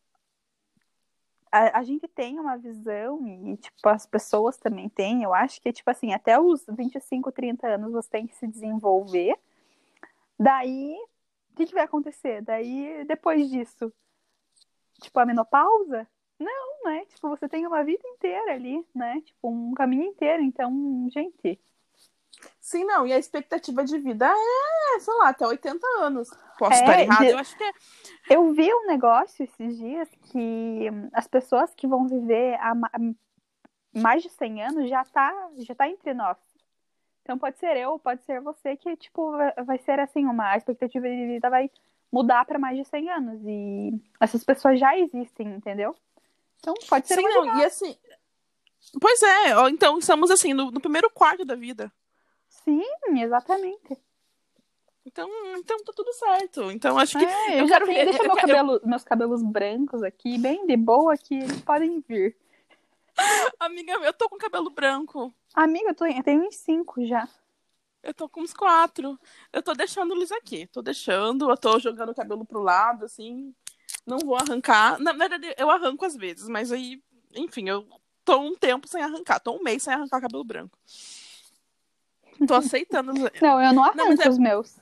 a, 1.51 1.79
a, 1.79 1.83
gente 1.83 2.07
tem 2.07 2.39
uma 2.39 2.57
visão, 2.57 3.25
e, 3.27 3.57
tipo, 3.57 3.89
as 3.89 4.05
pessoas 4.05 4.57
também 4.57 4.89
têm, 4.89 5.23
eu 5.23 5.33
acho 5.33 5.61
que, 5.61 5.71
tipo 5.71 5.89
assim, 5.89 6.13
até 6.13 6.39
os 6.39 6.65
25, 6.67 7.31
30 7.31 7.67
anos 7.67 7.91
você 7.91 8.09
tem 8.09 8.27
que 8.27 8.35
se 8.35 8.47
desenvolver, 8.47 9.37
daí, 10.37 10.95
o 11.51 11.55
que, 11.55 11.67
que 11.67 11.73
vai 11.73 11.83
acontecer? 11.83 12.41
Daí, 12.41 13.03
depois 13.05 13.49
disso, 13.49 13.93
tipo, 15.01 15.19
a 15.19 15.25
menopausa, 15.25 16.07
não, 16.39 16.83
né? 16.85 17.05
Tipo, 17.05 17.29
você 17.29 17.49
tem 17.49 17.67
uma 17.67 17.83
vida 17.83 18.01
inteira 18.07 18.53
ali, 18.53 18.85
né? 18.95 19.21
Tipo, 19.25 19.49
um 19.49 19.73
caminho 19.73 20.03
inteiro. 20.03 20.41
Então, 20.41 21.07
gente. 21.11 21.59
Sim, 22.59 22.85
não. 22.85 23.05
E 23.05 23.11
a 23.11 23.17
expectativa 23.17 23.83
de 23.83 23.97
vida 23.99 24.27
é, 24.27 24.99
sei 24.99 25.13
lá, 25.15 25.29
até 25.29 25.45
80 25.45 25.85
anos. 25.99 26.29
Posso 26.57 26.73
é, 26.73 26.79
estar 26.79 27.01
errado? 27.01 27.23
Eu 27.23 27.37
acho 27.37 27.57
que 27.57 27.63
é. 27.63 27.71
Eu 28.29 28.53
vi 28.53 28.73
um 28.73 28.87
negócio 28.87 29.43
esses 29.43 29.77
dias 29.77 30.09
que 30.31 30.87
as 31.13 31.27
pessoas 31.27 31.73
que 31.75 31.87
vão 31.87 32.07
viver 32.07 32.55
a 32.61 32.73
mais 33.93 34.23
de 34.23 34.29
100 34.29 34.63
anos 34.63 34.89
já 34.89 35.03
tá, 35.03 35.49
já 35.57 35.75
tá 35.75 35.89
entre 35.89 36.13
nós. 36.13 36.37
Então 37.23 37.37
pode 37.37 37.57
ser 37.59 37.75
eu, 37.77 37.99
pode 37.99 38.23
ser 38.23 38.39
você 38.41 38.75
que, 38.75 38.95
tipo, 38.95 39.31
vai 39.65 39.77
ser 39.79 39.99
assim, 39.99 40.25
uma 40.25 40.55
expectativa 40.55 41.07
de 41.07 41.27
vida 41.27 41.49
vai 41.49 41.69
mudar 42.11 42.45
para 42.45 42.57
mais 42.57 42.77
de 42.77 42.85
100 42.85 43.09
anos. 43.09 43.41
E 43.45 44.01
essas 44.19 44.43
pessoas 44.43 44.79
já 44.79 44.97
existem, 44.97 45.47
entendeu? 45.47 45.95
Então 46.59 46.73
pode 46.87 47.07
ser 47.07 47.15
Sim, 47.15 47.23
não, 47.23 47.59
e 47.59 47.65
assim. 47.65 47.97
Pois 48.99 49.21
é, 49.21 49.55
ó, 49.57 49.67
então 49.67 49.97
estamos 49.99 50.31
assim, 50.31 50.53
no, 50.53 50.71
no 50.71 50.81
primeiro 50.81 51.09
quarto 51.09 51.45
da 51.45 51.55
vida. 51.55 51.91
Sim, 52.47 52.83
exatamente. 53.17 53.97
Então, 55.05 55.29
então 55.57 55.77
tá 55.83 55.91
tudo 55.95 56.13
certo. 56.13 56.71
Então 56.71 56.97
acho 56.97 57.17
que. 57.17 57.25
É, 57.25 57.55
eu, 57.55 57.59
eu 57.59 57.67
já 57.67 57.75
quero 57.75 57.85
tenho, 57.85 57.97
ver. 57.97 58.05
deixa 58.05 58.23
eu 58.23 58.27
meu 58.27 58.35
cabelo, 58.35 58.81
meus 58.83 59.03
cabelos 59.03 59.41
brancos 59.41 60.03
aqui, 60.03 60.37
bem 60.37 60.65
de 60.65 60.77
boa, 60.77 61.17
que 61.17 61.35
eles 61.35 61.61
podem 61.61 62.03
vir. 62.07 62.35
Amiga, 63.59 63.93
eu 63.93 64.13
tô 64.13 64.29
com 64.29 64.37
cabelo 64.37 64.69
branco. 64.69 65.33
Amiga, 65.53 65.89
eu, 65.89 65.95
tô, 65.95 66.05
eu 66.05 66.23
tenho 66.23 66.47
uns 66.47 66.55
cinco 66.57 67.05
já. 67.05 67.27
Eu 68.01 68.13
tô 68.13 68.29
com 68.29 68.41
uns 68.41 68.53
quatro. 68.53 69.19
Eu 69.51 69.61
tô 69.61 69.73
deixando 69.73 70.13
eles 70.13 70.31
aqui. 70.31 70.67
Tô 70.67 70.81
deixando, 70.81 71.49
eu 71.49 71.57
tô 71.57 71.79
jogando 71.79 72.09
o 72.09 72.15
cabelo 72.15 72.45
pro 72.45 72.61
lado, 72.61 73.05
assim. 73.05 73.53
Não 74.05 74.19
vou 74.19 74.35
arrancar. 74.35 74.99
Na 74.99 75.13
verdade, 75.13 75.53
eu 75.57 75.69
arranco 75.69 76.05
às 76.05 76.15
vezes, 76.15 76.47
mas 76.47 76.71
aí, 76.71 77.01
enfim, 77.35 77.67
eu 77.69 77.87
tô 78.25 78.39
um 78.39 78.55
tempo 78.55 78.87
sem 78.87 79.01
arrancar. 79.01 79.39
Tô 79.39 79.55
um 79.55 79.63
mês 79.63 79.83
sem 79.83 79.93
arrancar 79.93 80.21
cabelo 80.21 80.43
branco. 80.43 80.77
Tô 82.47 82.55
aceitando. 82.55 83.13
Não, 83.13 83.61
eu 83.61 83.73
não 83.73 83.83
arranco 83.83 83.97
mas 84.07 84.19
é- 84.19 84.29
os 84.29 84.37
meus. 84.37 84.77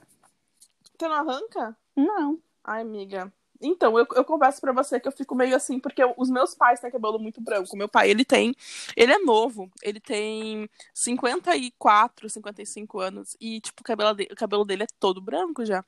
Você 0.98 1.08
não 1.08 1.14
arranca? 1.16 1.76
Não. 1.96 2.38
Ai, 2.64 2.82
amiga. 2.82 3.32
Então, 3.60 3.98
eu, 3.98 4.06
eu 4.14 4.24
confesso 4.24 4.60
pra 4.60 4.72
você 4.72 5.00
que 5.00 5.08
eu 5.08 5.12
fico 5.12 5.34
meio 5.34 5.56
assim, 5.56 5.80
porque 5.80 6.02
eu- 6.02 6.14
os 6.16 6.30
meus 6.30 6.54
pais 6.54 6.78
têm 6.80 6.90
cabelo 6.90 7.18
muito 7.18 7.40
branco. 7.40 7.76
Meu 7.76 7.88
pai, 7.88 8.08
ele 8.10 8.24
tem. 8.24 8.54
Ele 8.96 9.12
é 9.12 9.18
novo. 9.18 9.70
Ele 9.82 9.98
tem 9.98 10.68
54, 10.94 12.28
55 12.28 13.00
anos. 13.00 13.36
E, 13.40 13.60
tipo, 13.60 13.80
o 13.80 13.84
cabelo, 13.84 14.14
de- 14.14 14.28
o 14.32 14.36
cabelo 14.36 14.64
dele 14.64 14.84
é 14.84 14.86
todo 15.00 15.20
branco 15.20 15.64
já. 15.64 15.84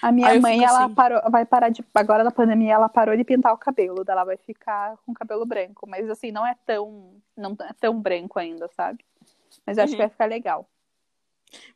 A 0.00 0.10
minha 0.12 0.28
Aí 0.28 0.40
mãe, 0.40 0.64
ela 0.64 0.84
assim. 0.86 0.94
parou, 0.94 1.20
vai 1.30 1.44
parar 1.44 1.68
de. 1.68 1.84
Agora 1.94 2.24
na 2.24 2.30
pandemia, 2.30 2.74
ela 2.74 2.88
parou 2.88 3.16
de 3.16 3.24
pintar 3.24 3.52
o 3.52 3.58
cabelo. 3.58 4.02
Ela 4.06 4.24
vai 4.24 4.36
ficar 4.36 4.96
com 5.04 5.12
cabelo 5.12 5.44
branco. 5.44 5.86
Mas 5.88 6.08
assim, 6.08 6.30
não 6.32 6.46
é 6.46 6.54
tão. 6.66 7.14
Não 7.36 7.56
é 7.60 7.72
tão 7.80 8.00
branco 8.00 8.38
ainda, 8.38 8.68
sabe? 8.76 9.04
Mas 9.66 9.76
eu 9.78 9.84
acho 9.84 9.92
Uhum. 9.92 9.96
que 9.96 10.02
vai 10.02 10.10
ficar 10.10 10.24
legal. 10.26 10.68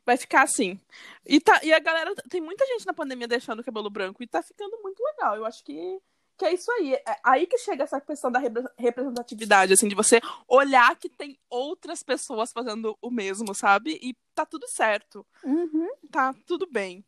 Vai 0.05 0.17
ficar 0.17 0.43
assim. 0.43 0.79
E, 1.25 1.39
tá, 1.39 1.59
e 1.63 1.73
a 1.73 1.79
galera. 1.79 2.13
Tem 2.29 2.41
muita 2.41 2.65
gente 2.65 2.85
na 2.85 2.93
pandemia 2.93 3.27
deixando 3.27 3.59
o 3.59 3.63
cabelo 3.63 3.89
branco. 3.89 4.21
E 4.23 4.27
tá 4.27 4.41
ficando 4.41 4.77
muito 4.81 5.01
legal. 5.03 5.35
Eu 5.35 5.45
acho 5.45 5.63
que. 5.63 5.99
Que 6.37 6.45
é 6.45 6.53
isso 6.53 6.71
aí. 6.71 6.93
É 6.93 7.19
aí 7.21 7.45
que 7.45 7.57
chega 7.57 7.83
essa 7.83 7.99
questão 7.99 8.31
da 8.31 8.39
repre- 8.39 8.63
representatividade, 8.77 9.73
assim, 9.73 9.89
de 9.89 9.95
você 9.95 10.21
olhar 10.47 10.95
que 10.95 11.09
tem 11.09 11.37
outras 11.49 12.01
pessoas 12.01 12.53
fazendo 12.53 12.97
o 13.01 13.11
mesmo, 13.11 13.53
sabe? 13.53 13.99
E 14.01 14.15
tá 14.33 14.45
tudo 14.45 14.65
certo. 14.69 15.25
Uhum. 15.43 15.89
Tá 16.09 16.33
tudo 16.47 16.65
bem. 16.65 17.03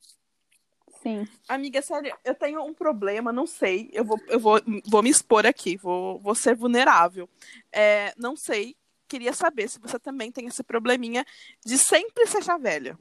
Sim. 1.01 1.27
Amiga, 1.47 1.81
sério, 1.81 2.15
eu 2.23 2.35
tenho 2.35 2.61
um 2.61 2.73
problema, 2.73 3.31
não 3.31 3.47
sei. 3.47 3.89
Eu 3.91 4.03
vou, 4.03 4.19
eu 4.27 4.39
vou, 4.39 4.61
vou 4.85 5.01
me 5.01 5.09
expor 5.09 5.45
aqui, 5.45 5.77
vou, 5.77 6.19
vou 6.19 6.35
ser 6.35 6.55
vulnerável. 6.55 7.27
É, 7.71 8.13
não 8.17 8.35
sei, 8.35 8.75
queria 9.11 9.33
saber 9.33 9.67
se 9.67 9.77
você 9.77 9.99
também 9.99 10.31
tem 10.31 10.47
esse 10.47 10.63
probleminha 10.63 11.25
de 11.65 11.77
sempre 11.77 12.25
se 12.25 12.37
achar 12.37 12.57
velha. 12.57 12.97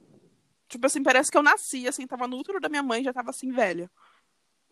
Tipo 0.68 0.86
assim, 0.86 1.04
parece 1.04 1.30
que 1.30 1.38
eu 1.38 1.42
nasci, 1.42 1.86
assim, 1.86 2.04
tava 2.04 2.26
no 2.26 2.36
útero 2.36 2.60
da 2.60 2.68
minha 2.68 2.82
mãe 2.82 3.00
e 3.00 3.04
já 3.04 3.12
tava 3.12 3.30
assim, 3.30 3.52
velha. 3.52 3.88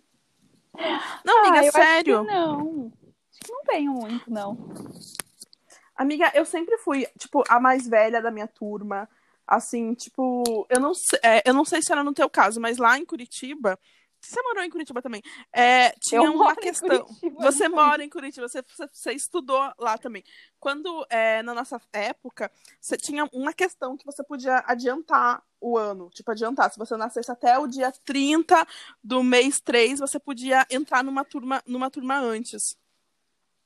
Não, 1.26 1.40
amiga, 1.46 1.68
Ah, 1.68 1.72
sério. 1.72 2.24
Não. 2.24 2.90
Acho 3.30 3.40
que 3.42 3.52
não 3.52 3.64
tenho 3.66 3.92
muito, 3.92 4.32
não. 4.32 4.74
Amiga, 5.94 6.32
eu 6.34 6.46
sempre 6.46 6.78
fui, 6.78 7.06
tipo, 7.18 7.44
a 7.50 7.60
mais 7.60 7.86
velha 7.86 8.22
da 8.22 8.32
minha 8.32 8.48
turma. 8.48 9.10
Assim, 9.46 9.94
tipo, 9.94 10.66
eu 10.70 10.80
não 10.80 10.94
sei, 10.94 11.20
é, 11.22 11.44
eu 11.46 11.54
não 11.54 11.66
sei 11.66 11.82
se 11.82 11.92
era 11.92 12.02
no 12.02 12.14
teu 12.14 12.30
caso, 12.30 12.62
mas 12.62 12.78
lá 12.78 12.98
em 12.98 13.06
Curitiba, 13.06 13.78
você 14.22 14.42
morou 14.42 14.64
em 14.64 14.70
Curitiba 14.70 15.02
também, 15.02 15.22
é, 15.54 15.92
tinha 16.00 16.22
Eu 16.22 16.34
uma 16.34 16.56
questão. 16.56 17.06
Curitiba, 17.06 17.42
Você 17.42 17.70
não. 17.70 17.76
mora 17.76 18.04
em 18.04 18.10
Curitiba, 18.10 18.48
você, 18.48 18.64
você, 18.92 19.12
estudou 19.14 19.60
lá 19.78 19.98
também. 19.98 20.24
Quando, 20.60 21.06
é, 21.10 21.42
na 21.44 21.54
nossa 21.54 21.80
época, 21.94 22.52
você 22.80 22.98
tinha 22.98 23.26
uma 23.32 23.54
questão 23.54 23.96
que 23.96 24.06
você 24.06 24.24
podia 24.24 24.64
adiantar 24.68 25.42
o 25.62 25.78
ano. 25.78 26.10
Tipo, 26.10 26.32
adiantar. 26.32 26.72
Se 26.72 26.78
você 26.78 26.96
nascesse 26.98 27.32
até 27.32 27.58
o 27.58 27.68
dia 27.68 27.92
30 28.06 28.66
do 29.04 29.24
mês 29.24 29.60
3, 29.60 30.00
você 30.00 30.20
podia 30.20 30.66
entrar 30.70 31.04
numa 31.04 31.24
turma, 31.26 31.62
numa 31.66 31.90
turma 31.90 32.18
antes. 32.20 32.78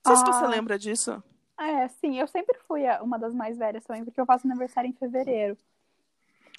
Não 0.06 0.16
sei 0.16 0.26
se 0.26 0.32
você 0.40 0.46
Ah. 0.46 0.50
lembra 0.50 0.78
disso. 0.78 1.24
É, 1.60 1.88
sim, 1.88 2.20
eu 2.20 2.28
sempre 2.28 2.58
fui 2.68 2.82
uma 3.02 3.18
das 3.18 3.34
mais 3.34 3.58
velhas 3.58 3.84
também, 3.86 4.04
porque 4.04 4.20
eu 4.20 4.26
faço 4.26 4.48
aniversário 4.48 4.90
em 4.90 4.94
fevereiro. 4.94 5.58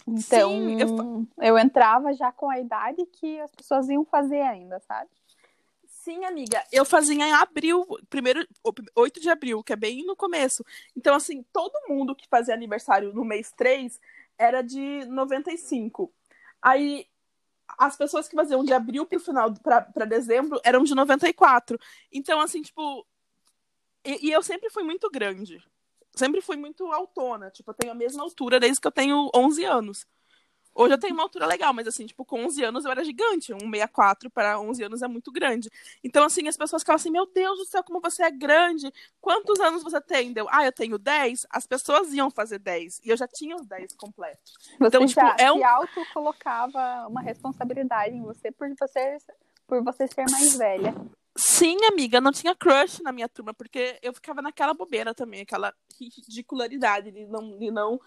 Então, 0.06 0.50
Sim, 0.50 0.80
eu... 0.80 1.26
eu 1.38 1.58
entrava 1.58 2.12
já 2.12 2.30
com 2.30 2.50
a 2.50 2.60
idade 2.60 3.04
que 3.06 3.40
as 3.40 3.50
pessoas 3.50 3.88
iam 3.88 4.04
fazer 4.04 4.42
ainda, 4.42 4.78
sabe? 4.80 5.10
Sim, 5.86 6.22
amiga. 6.26 6.62
Eu 6.70 6.84
fazia 6.84 7.14
em 7.14 7.32
abril, 7.32 7.86
primeiro, 8.10 8.46
8 8.94 9.20
de 9.20 9.30
abril, 9.30 9.62
que 9.62 9.72
é 9.72 9.76
bem 9.76 10.04
no 10.04 10.14
começo. 10.14 10.62
Então, 10.94 11.14
assim, 11.14 11.42
todo 11.50 11.88
mundo 11.88 12.14
que 12.14 12.28
fazia 12.28 12.52
aniversário 12.52 13.14
no 13.14 13.24
mês 13.24 13.50
3 13.52 13.98
era 14.36 14.60
de 14.60 15.06
95. 15.06 16.12
Aí, 16.60 17.06
as 17.78 17.96
pessoas 17.96 18.28
que 18.28 18.36
faziam 18.36 18.62
de 18.62 18.74
abril 18.74 19.06
pro 19.06 19.18
final, 19.18 19.54
pra, 19.54 19.80
pra 19.80 20.04
dezembro, 20.04 20.60
eram 20.62 20.84
de 20.84 20.94
94. 20.94 21.78
Então, 22.12 22.38
assim, 22.38 22.60
tipo. 22.60 23.06
E, 24.04 24.28
e 24.28 24.30
eu 24.30 24.42
sempre 24.42 24.68
fui 24.68 24.82
muito 24.82 25.08
grande. 25.10 25.64
Sempre 26.14 26.40
fui 26.40 26.56
muito 26.56 26.86
autona. 26.92 27.50
Tipo, 27.50 27.70
eu 27.70 27.74
tenho 27.74 27.92
a 27.92 27.96
mesma 27.96 28.22
altura 28.22 28.60
desde 28.60 28.80
que 28.80 28.86
eu 28.86 28.92
tenho 28.92 29.30
11 29.34 29.64
anos. 29.64 30.06
Hoje 30.76 30.92
eu 30.92 30.98
tenho 30.98 31.14
uma 31.14 31.22
altura 31.22 31.46
legal, 31.46 31.72
mas 31.72 31.86
assim, 31.86 32.04
tipo, 32.04 32.24
com 32.24 32.44
11 32.46 32.64
anos 32.64 32.84
eu 32.84 32.90
era 32.90 33.04
gigante. 33.04 33.52
Um 33.54 33.70
64 33.70 34.28
para 34.28 34.58
11 34.58 34.82
anos 34.82 35.02
é 35.02 35.06
muito 35.08 35.30
grande. 35.30 35.70
Então, 36.02 36.24
assim, 36.24 36.48
as 36.48 36.56
pessoas 36.56 36.82
ficavam 36.82 36.96
assim, 36.96 37.10
meu 37.12 37.26
Deus 37.26 37.58
do 37.58 37.64
céu, 37.64 37.84
como 37.84 38.00
você 38.00 38.24
é 38.24 38.30
grande. 38.30 38.92
Quantos 39.20 39.60
anos 39.60 39.84
você 39.84 40.00
tem? 40.00 40.32
Deu, 40.32 40.48
ah, 40.50 40.64
eu 40.64 40.72
tenho 40.72 40.98
10. 40.98 41.46
As 41.48 41.64
pessoas 41.64 42.12
iam 42.12 42.28
fazer 42.28 42.58
10. 42.58 43.00
E 43.04 43.08
eu 43.10 43.16
já 43.16 43.28
tinha 43.28 43.54
os 43.54 43.64
10 43.66 43.92
completos. 43.94 44.52
Você 44.80 44.86
Então, 44.88 45.06
tipo, 45.06 45.20
já 45.20 45.36
é 45.38 45.52
um- 45.52 45.64
auto-colocava 45.64 47.06
uma 47.08 47.20
responsabilidade 47.22 48.14
em 48.16 48.22
você 48.22 48.50
por 48.50 48.68
você, 48.76 49.16
por 49.68 49.80
você 49.82 50.08
ser 50.08 50.28
mais 50.28 50.56
velha. 50.56 50.92
Sim, 51.36 51.76
amiga, 51.86 52.20
não 52.20 52.30
tinha 52.30 52.54
crush 52.54 53.02
na 53.02 53.10
minha 53.10 53.28
turma, 53.28 53.52
porque 53.52 53.98
eu 54.02 54.12
ficava 54.12 54.40
naquela 54.40 54.72
bobeira 54.72 55.12
também, 55.12 55.40
aquela 55.40 55.74
ridicularidade 56.00 57.10
de 57.10 57.26
não, 57.26 57.58
de 57.58 57.70
não, 57.72 58.00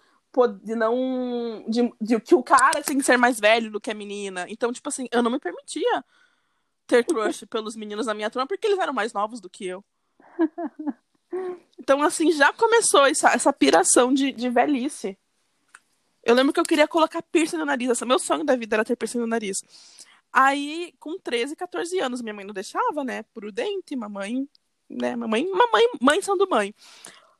de 0.62 0.74
não, 0.74 1.64
de, 1.68 1.92
de 2.00 2.20
que 2.20 2.34
o 2.34 2.42
cara 2.42 2.82
tem 2.82 2.96
que 2.96 3.04
ser 3.04 3.18
mais 3.18 3.38
velho 3.38 3.70
do 3.70 3.80
que 3.80 3.90
a 3.90 3.94
menina. 3.94 4.46
Então, 4.48 4.72
tipo 4.72 4.88
assim, 4.88 5.08
eu 5.12 5.22
não 5.22 5.30
me 5.30 5.38
permitia 5.38 6.04
ter 6.86 7.04
crush 7.04 7.44
pelos 7.50 7.76
meninos 7.76 8.06
na 8.06 8.14
minha 8.14 8.30
turma, 8.30 8.46
porque 8.46 8.66
eles 8.66 8.78
eram 8.78 8.94
mais 8.94 9.12
novos 9.12 9.40
do 9.40 9.50
que 9.50 9.66
eu. 9.66 9.84
Então, 11.78 12.02
assim, 12.02 12.32
já 12.32 12.52
começou 12.52 13.06
essa, 13.06 13.30
essa 13.30 13.52
piração 13.52 14.12
de, 14.12 14.32
de 14.32 14.48
velhice. 14.48 15.18
Eu 16.22 16.34
lembro 16.34 16.52
que 16.52 16.60
eu 16.60 16.64
queria 16.64 16.88
colocar 16.88 17.22
piercing 17.22 17.56
no 17.56 17.64
nariz. 17.64 17.90
Esse, 17.90 18.04
meu 18.04 18.18
sonho 18.18 18.44
da 18.44 18.56
vida 18.56 18.76
era 18.76 18.84
ter 18.84 18.96
piercing 18.96 19.18
no 19.18 19.26
nariz. 19.26 19.58
Aí, 20.32 20.94
com 20.98 21.18
13, 21.18 21.56
14 21.56 21.98
anos, 22.00 22.22
minha 22.22 22.34
mãe 22.34 22.44
não 22.44 22.54
deixava, 22.54 23.02
né? 23.02 23.22
Prudente, 23.34 23.96
mamãe, 23.96 24.48
né? 24.88 25.16
Mamãe, 25.16 25.48
mamãe, 25.50 25.88
mãe 26.00 26.22
sendo 26.22 26.48
mãe. 26.48 26.72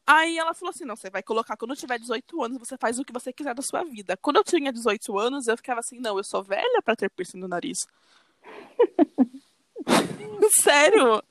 Aí 0.07 0.39
ela 0.39 0.55
falou 0.55 0.71
assim: 0.71 0.87
não, 0.87 0.97
você 0.97 1.11
vai 1.11 1.23
colocar 1.23 1.57
quando 1.57 1.73
eu 1.73 1.77
tiver 1.77 1.99
18 1.99 2.43
anos, 2.43 2.59
você 2.59 2.79
faz 2.79 2.99
o 2.99 3.05
que 3.05 3.13
você 3.13 3.31
quiser 3.31 3.55
da 3.55 3.61
sua 3.61 3.85
vida. 3.85 4.17
Quando 4.17 4.37
eu 4.37 4.45
tinha 4.45 4.73
18 4.73 5.19
anos, 5.19 5.47
eu 5.47 5.57
ficava 5.57 5.81
assim: 5.81 6.01
não, 6.01 6.17
eu 6.17 6.25
sou 6.25 6.43
velha 6.43 6.81
pra 6.83 6.97
ter 6.97 7.11
piercing 7.11 7.39
no 7.39 7.47
nariz. 7.47 7.87
Sério? 10.63 11.23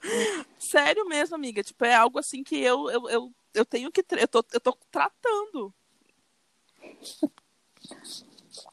Sério 0.60 1.08
mesmo, 1.08 1.36
amiga. 1.36 1.64
Tipo, 1.64 1.86
é 1.86 1.96
algo 1.96 2.20
assim 2.20 2.44
que 2.44 2.56
eu, 2.56 2.88
eu, 2.92 3.10
eu, 3.10 3.32
eu 3.56 3.66
tenho 3.66 3.92
que. 3.92 4.06
Eu 4.12 4.28
tô, 4.28 4.46
eu 4.54 4.60
tô 4.60 4.78
tratando. 4.92 5.74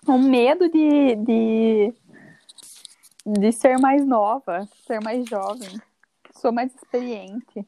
Um 0.06 0.18
medo 0.18 0.68
de, 0.68 1.16
de, 1.16 1.94
de 3.24 3.52
ser 3.52 3.78
mais 3.78 4.06
nova, 4.06 4.68
ser 4.86 5.00
mais 5.00 5.28
jovem. 5.28 5.80
Sou 6.32 6.52
mais 6.52 6.74
experiente. 6.74 7.66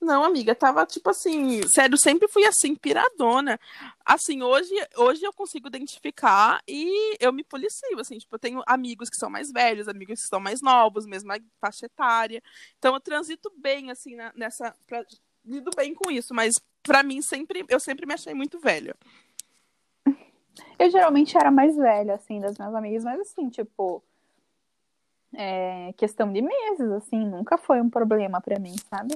Não, 0.00 0.24
amiga, 0.24 0.52
tava 0.52 0.84
tipo 0.84 1.10
assim, 1.10 1.62
sério, 1.68 1.96
sempre 1.96 2.26
fui 2.26 2.44
assim, 2.44 2.74
piradona. 2.74 3.58
Assim, 4.04 4.42
hoje, 4.42 4.74
hoje 4.96 5.22
eu 5.22 5.32
consigo 5.32 5.68
identificar 5.68 6.60
e 6.66 7.16
eu 7.20 7.32
me 7.32 7.44
policio, 7.44 8.00
assim, 8.00 8.18
tipo, 8.18 8.34
eu 8.34 8.38
tenho 8.38 8.62
amigos 8.66 9.08
que 9.08 9.16
são 9.16 9.30
mais 9.30 9.52
velhos, 9.52 9.86
amigos 9.86 10.20
que 10.22 10.26
são 10.26 10.40
mais 10.40 10.60
novos, 10.60 11.06
mesma 11.06 11.38
faixa 11.60 11.86
etária. 11.86 12.42
Então 12.78 12.94
eu 12.94 13.00
transito 13.00 13.52
bem, 13.56 13.92
assim, 13.92 14.16
na- 14.16 14.32
nessa. 14.34 14.74
Pra, 14.88 15.04
lido 15.44 15.70
bem 15.76 15.94
com 15.94 16.10
isso, 16.10 16.34
mas 16.34 16.54
pra 16.82 17.04
mim 17.04 17.22
sempre, 17.22 17.64
eu 17.68 17.78
sempre 17.78 18.04
me 18.04 18.14
achei 18.14 18.34
muito 18.34 18.58
velha. 18.58 18.96
Eu 20.78 20.90
geralmente 20.90 21.36
era 21.36 21.50
mais 21.50 21.76
velha, 21.76 22.14
assim, 22.14 22.40
das 22.40 22.58
minhas 22.58 22.74
amigas, 22.74 23.04
mas 23.04 23.20
assim, 23.20 23.48
tipo. 23.48 24.02
É 25.34 25.94
questão 25.96 26.32
de 26.32 26.42
meses, 26.42 26.90
assim, 26.92 27.24
nunca 27.24 27.56
foi 27.56 27.80
um 27.80 27.88
problema 27.88 28.40
pra 28.40 28.58
mim, 28.58 28.74
sabe? 28.90 29.14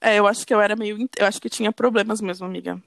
É, 0.00 0.18
eu 0.18 0.26
acho 0.26 0.46
que 0.46 0.54
eu 0.54 0.60
era 0.60 0.76
meio. 0.76 0.98
Eu 1.18 1.26
acho 1.26 1.40
que 1.40 1.50
tinha 1.50 1.72
problemas 1.72 2.20
mesmo, 2.20 2.46
amiga. 2.46 2.82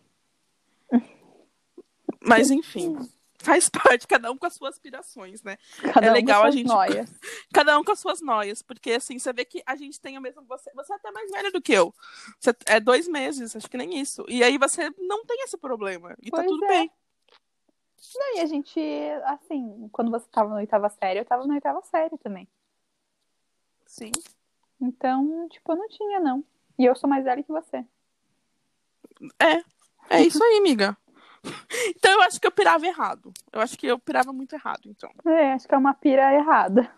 Mas 2.22 2.52
enfim, 2.52 2.98
faz 3.40 3.70
parte, 3.70 4.06
cada 4.06 4.32
um 4.32 4.38
com 4.38 4.46
as 4.46 4.54
suas 4.54 4.76
aspirações, 4.76 5.42
né? 5.44 5.58
Cada 5.94 6.08
é 6.08 6.12
um 6.12 6.14
legal 6.14 6.42
com 6.42 6.48
a 6.48 6.52
gente. 6.52 6.68
noias. 6.68 7.10
Cada 7.54 7.80
um 7.80 7.84
com 7.84 7.92
as 7.92 8.00
suas 8.00 8.22
noias, 8.22 8.62
porque 8.62 8.92
assim, 8.92 9.18
você 9.18 9.34
vê 9.34 9.44
que 9.46 9.64
a 9.66 9.76
gente 9.76 10.00
tem 10.00 10.18
o 10.18 10.22
mesmo. 10.22 10.44
Você, 10.44 10.72
você 10.74 10.94
é 10.94 10.96
até 10.96 11.12
mais 11.12 11.32
velha 11.32 11.52
do 11.52 11.62
que 11.62 11.74
eu. 11.74 11.94
Você 12.40 12.54
é 12.68 12.80
dois 12.80 13.08
meses, 13.08 13.56
acho 13.56 13.70
que 13.70 13.78
nem 13.78 14.00
isso. 14.00 14.24
E 14.28 14.44
aí 14.44 14.58
você 14.58 14.92
não 15.00 15.26
tem 15.26 15.44
esse 15.44 15.58
problema. 15.58 16.16
E 16.22 16.30
tá 16.30 16.38
Pois 16.38 16.48
tudo 16.48 16.66
é. 16.66 16.68
bem. 16.68 16.92
Não, 18.16 18.38
e 18.38 18.40
a 18.42 18.46
gente, 18.46 18.80
assim, 19.26 19.90
quando 19.92 20.10
você 20.12 20.26
tava 20.32 20.50
na 20.50 20.56
oitava 20.58 20.90
série, 20.90 21.20
eu 21.20 21.26
tava 21.26 21.46
na 21.46 21.54
oitava 21.56 21.82
série 21.84 22.18
também. 22.18 22.48
Sim. 23.86 24.12
Então, 24.80 25.48
tipo, 25.50 25.72
eu 25.72 25.76
não 25.76 25.88
tinha, 25.90 26.20
não. 26.20 26.44
E 26.78 26.86
eu 26.86 26.96
sou 26.96 27.10
mais 27.10 27.24
velha 27.26 27.44
que 27.44 27.52
você. 27.52 27.86
É. 29.40 29.64
É 30.10 30.22
isso 30.22 30.44
aí, 30.44 30.58
amiga. 30.58 30.98
Então 31.96 32.12
eu 32.12 32.22
acho 32.24 32.40
que 32.40 32.46
eu 32.48 32.52
pirava 32.52 32.86
errado. 32.86 33.32
Eu 33.52 33.62
acho 33.62 33.78
que 33.78 33.88
eu 33.88 33.98
pirava 33.98 34.34
muito 34.34 34.54
errado, 34.54 34.82
então. 34.90 35.10
É, 35.26 35.54
acho 35.54 35.66
que 35.68 35.74
é 35.74 35.78
uma 35.78 35.94
pira 35.94 36.34
errada. 36.34 36.92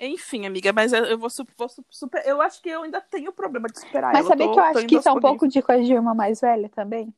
Enfim, 0.00 0.46
amiga, 0.46 0.72
mas 0.72 0.92
eu 0.92 1.18
vou, 1.18 1.28
vou 1.56 1.68
su- 1.68 1.84
super. 1.90 2.22
Eu 2.26 2.40
acho 2.40 2.62
que 2.62 2.68
eu 2.70 2.82
ainda 2.82 3.00
tenho 3.00 3.30
problema 3.32 3.68
de 3.68 3.78
superar 3.78 4.12
Mas 4.12 4.20
ela. 4.24 4.28
sabia 4.28 4.46
tô- 4.46 4.52
que 4.54 4.58
eu 4.60 4.64
acho 4.64 4.86
que 4.86 4.96
isso 4.96 5.08
é 5.08 5.12
um 5.12 5.20
pouco 5.20 5.46
de 5.48 5.60
coisa 5.62 5.82
de 5.84 5.92
irmã 5.92 6.14
mais 6.14 6.40
velha 6.40 6.68
também? 6.70 7.12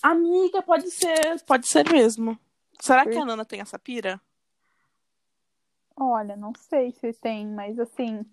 Amiga, 0.00 0.62
pode 0.62 0.90
ser, 0.90 1.42
pode 1.44 1.66
ser 1.66 1.90
mesmo. 1.90 2.38
Será 2.80 3.04
que 3.04 3.16
a 3.16 3.24
Nana 3.24 3.44
tem 3.44 3.60
essa 3.60 3.78
pira? 3.78 4.20
Olha, 5.96 6.36
não 6.36 6.52
sei 6.54 6.90
se 6.92 7.12
tem, 7.12 7.46
mas 7.46 7.78
assim, 7.78 8.24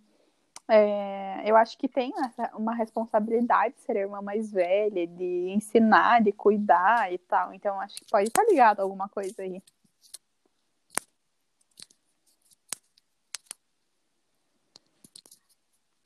é, 0.67 1.41
eu 1.45 1.55
acho 1.55 1.77
que 1.77 1.87
tem 1.87 2.13
uma 2.53 2.73
responsabilidade 2.73 3.75
de 3.75 3.81
ser 3.81 3.97
a 3.97 4.01
irmã 4.01 4.21
mais 4.21 4.51
velha, 4.51 5.05
de 5.07 5.49
ensinar, 5.49 6.21
de 6.21 6.31
cuidar 6.31 7.11
e 7.11 7.17
tal. 7.17 7.53
Então, 7.53 7.79
acho 7.81 7.95
que 7.95 8.05
pode 8.05 8.27
estar 8.27 8.43
ligado 8.45 8.79
a 8.79 8.83
alguma 8.83 9.09
coisa 9.09 9.41
aí. 9.41 9.61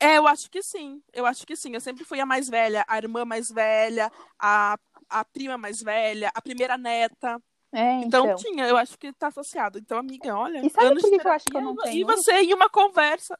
É, 0.00 0.18
eu 0.18 0.26
acho 0.26 0.50
que 0.50 0.62
sim. 0.62 1.02
Eu 1.12 1.24
acho 1.24 1.46
que 1.46 1.56
sim. 1.56 1.74
Eu 1.74 1.80
sempre 1.80 2.04
fui 2.04 2.20
a 2.20 2.26
mais 2.26 2.48
velha, 2.48 2.84
a 2.88 2.98
irmã 2.98 3.24
mais 3.24 3.50
velha, 3.50 4.10
a, 4.38 4.78
a 5.08 5.24
prima 5.24 5.56
mais 5.56 5.80
velha, 5.80 6.30
a 6.34 6.40
primeira 6.42 6.76
neta. 6.76 7.40
É, 7.72 8.02
Então, 8.02 8.26
então. 8.26 8.36
tinha, 8.36 8.66
eu 8.66 8.76
acho 8.76 8.96
que 8.96 9.12
tá 9.12 9.26
associado. 9.26 9.78
Então, 9.78 9.98
amiga, 9.98 10.36
olha. 10.36 10.64
E 10.64 10.70
sabe 10.70 10.86
anos 10.86 11.02
por 11.02 11.10
que 11.10 11.18
que 11.18 11.26
eu 11.26 11.32
acho 11.32 11.44
que 11.46 11.56
eu 11.56 11.60
não 11.60 11.76
tenho 11.76 11.96
E 11.96 12.04
você, 12.04 12.32
em 12.34 12.54
uma 12.54 12.70
conversa, 12.70 13.38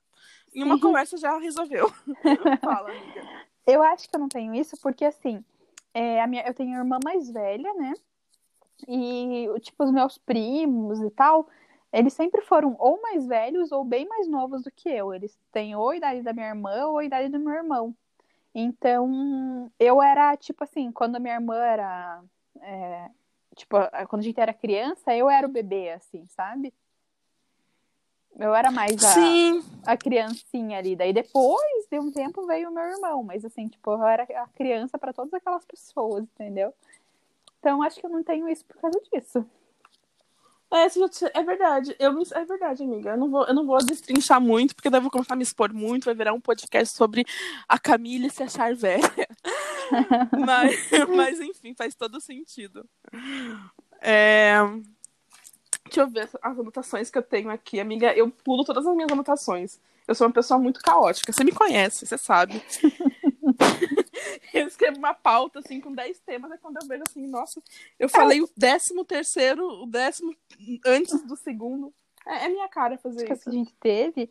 em 0.52 0.64
uma 0.64 0.80
conversa 0.80 1.16
já 1.16 1.38
resolveu. 1.38 1.88
Fala, 2.62 2.90
amiga. 2.90 3.22
Eu 3.66 3.82
acho 3.82 4.08
que 4.08 4.16
eu 4.16 4.20
não 4.20 4.28
tenho 4.28 4.54
isso 4.54 4.76
porque, 4.82 5.04
assim, 5.04 5.42
é, 5.94 6.20
a 6.20 6.26
minha, 6.26 6.42
eu 6.46 6.52
tenho 6.52 6.76
irmã 6.76 6.98
mais 7.02 7.30
velha, 7.30 7.72
né? 7.74 7.94
E, 8.88 9.46
tipo, 9.60 9.84
os 9.84 9.92
meus 9.92 10.18
primos 10.18 11.00
e 11.00 11.10
tal, 11.10 11.48
eles 11.92 12.12
sempre 12.12 12.42
foram 12.42 12.74
ou 12.78 13.00
mais 13.00 13.24
velhos 13.26 13.70
ou 13.70 13.84
bem 13.84 14.06
mais 14.06 14.26
novos 14.26 14.62
do 14.62 14.70
que 14.70 14.88
eu. 14.88 15.14
Eles 15.14 15.38
têm 15.52 15.76
ou 15.76 15.90
a 15.90 15.96
idade 15.96 16.22
da 16.22 16.32
minha 16.32 16.48
irmã 16.48 16.86
ou 16.86 16.98
a 16.98 17.04
idade 17.04 17.28
do 17.28 17.38
meu 17.38 17.54
irmão. 17.54 17.94
Então, 18.54 19.70
eu 19.80 20.00
era, 20.00 20.36
tipo 20.36 20.62
assim, 20.62 20.92
quando 20.92 21.16
a 21.16 21.18
minha 21.18 21.34
irmã 21.34 21.56
era. 21.56 22.22
é, 22.60 23.10
tipo, 23.56 23.76
quando 24.08 24.20
a 24.20 24.24
gente 24.24 24.40
era 24.40 24.54
criança, 24.54 25.14
eu 25.14 25.28
era 25.28 25.46
o 25.46 25.50
bebê, 25.50 25.90
assim, 25.90 26.24
sabe? 26.28 26.72
Eu 28.38 28.54
era 28.54 28.70
mais 28.70 29.02
a, 29.02 29.08
Sim, 29.12 29.62
a 29.86 29.96
criancinha 29.96 30.78
ali. 30.78 30.96
Daí 30.96 31.12
depois 31.12 31.86
de 31.90 31.98
um 31.98 32.10
tempo 32.10 32.46
veio 32.46 32.68
o 32.68 32.72
meu 32.74 32.84
irmão, 32.84 33.22
mas 33.22 33.44
assim, 33.44 33.68
tipo, 33.68 33.92
eu 33.92 34.02
era 34.04 34.24
a 34.24 34.48
criança 34.48 34.98
para 34.98 35.12
todas 35.12 35.32
aquelas 35.34 35.64
pessoas, 35.64 36.24
entendeu? 36.24 36.74
Então 37.60 37.80
acho 37.82 38.00
que 38.00 38.06
eu 38.06 38.10
não 38.10 38.24
tenho 38.24 38.48
isso 38.48 38.64
por 38.64 38.76
causa 38.76 39.00
disso. 39.12 39.46
É, 40.76 40.86
é 41.34 41.42
verdade. 41.42 41.96
Eu, 41.98 42.22
é 42.32 42.44
verdade, 42.44 42.82
amiga. 42.82 43.10
Eu 43.10 43.18
não, 43.18 43.30
vou, 43.30 43.46
eu 43.46 43.54
não 43.54 43.66
vou 43.66 43.78
destrinchar 43.78 44.40
muito, 44.40 44.74
porque 44.74 44.90
daí 44.90 44.98
eu 44.98 45.02
vou 45.02 45.10
começar 45.10 45.34
a 45.34 45.36
me 45.36 45.42
expor 45.42 45.72
muito. 45.72 46.04
Vai 46.04 46.14
virar 46.14 46.32
um 46.32 46.40
podcast 46.40 46.96
sobre 46.96 47.24
a 47.68 47.78
Camille 47.78 48.30
se 48.30 48.42
achar 48.42 48.74
velha. 48.74 49.28
mas, 50.46 50.90
mas, 51.14 51.40
enfim, 51.40 51.74
faz 51.74 51.94
todo 51.94 52.20
sentido. 52.20 52.88
É, 54.00 54.58
Deixa 55.84 56.00
eu 56.00 56.08
ver 56.08 56.28
as 56.42 56.58
anotações 56.58 57.10
que 57.10 57.18
eu 57.18 57.22
tenho 57.22 57.50
aqui, 57.50 57.78
amiga. 57.78 58.12
Eu 58.14 58.30
pulo 58.30 58.64
todas 58.64 58.86
as 58.86 58.94
minhas 58.96 59.12
anotações. 59.12 59.78
Eu 60.08 60.14
sou 60.14 60.26
uma 60.26 60.32
pessoa 60.32 60.58
muito 60.58 60.80
caótica. 60.80 61.32
Você 61.32 61.44
me 61.44 61.52
conhece, 61.52 62.06
você 62.06 62.18
sabe. 62.18 62.60
eu 64.52 64.66
escrevo 64.66 64.98
uma 64.98 65.14
pauta, 65.14 65.58
assim, 65.58 65.80
com 65.80 65.92
10 65.92 66.20
temas, 66.20 66.50
é 66.50 66.58
quando 66.58 66.78
eu 66.80 66.88
vejo 66.88 67.02
assim, 67.06 67.26
nossa, 67.26 67.62
eu 67.98 68.08
falei 68.08 68.40
o 68.40 68.48
décimo 68.56 69.04
terceiro, 69.04 69.66
o 69.82 69.86
décimo 69.86 70.34
antes 70.86 71.22
do 71.22 71.36
segundo. 71.36 71.92
É, 72.26 72.46
é 72.46 72.48
minha 72.48 72.68
cara 72.68 72.98
fazer 72.98 73.24
Acho 73.24 73.26
que 73.26 73.32
o 73.32 73.34
isso. 73.34 73.42
que 73.44 73.48
a 73.50 73.52
gente 73.52 73.74
teve 73.74 74.30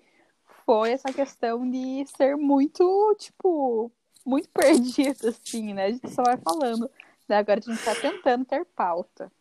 foi 0.66 0.92
essa 0.92 1.12
questão 1.12 1.70
de 1.70 2.06
ser 2.18 2.36
muito, 2.36 3.16
tipo, 3.20 3.92
muito 4.26 4.50
perdido, 4.54 5.30
assim, 5.30 5.74
né? 5.74 5.86
A 5.86 5.92
gente 5.92 6.10
só 6.10 6.24
vai 6.24 6.38
falando. 6.38 6.90
Daí 7.28 7.40
agora 7.40 7.60
a 7.60 7.72
gente 7.72 7.84
tá 7.84 7.96
tentando 7.96 8.46
ter 8.46 8.66
pauta. 8.66 9.32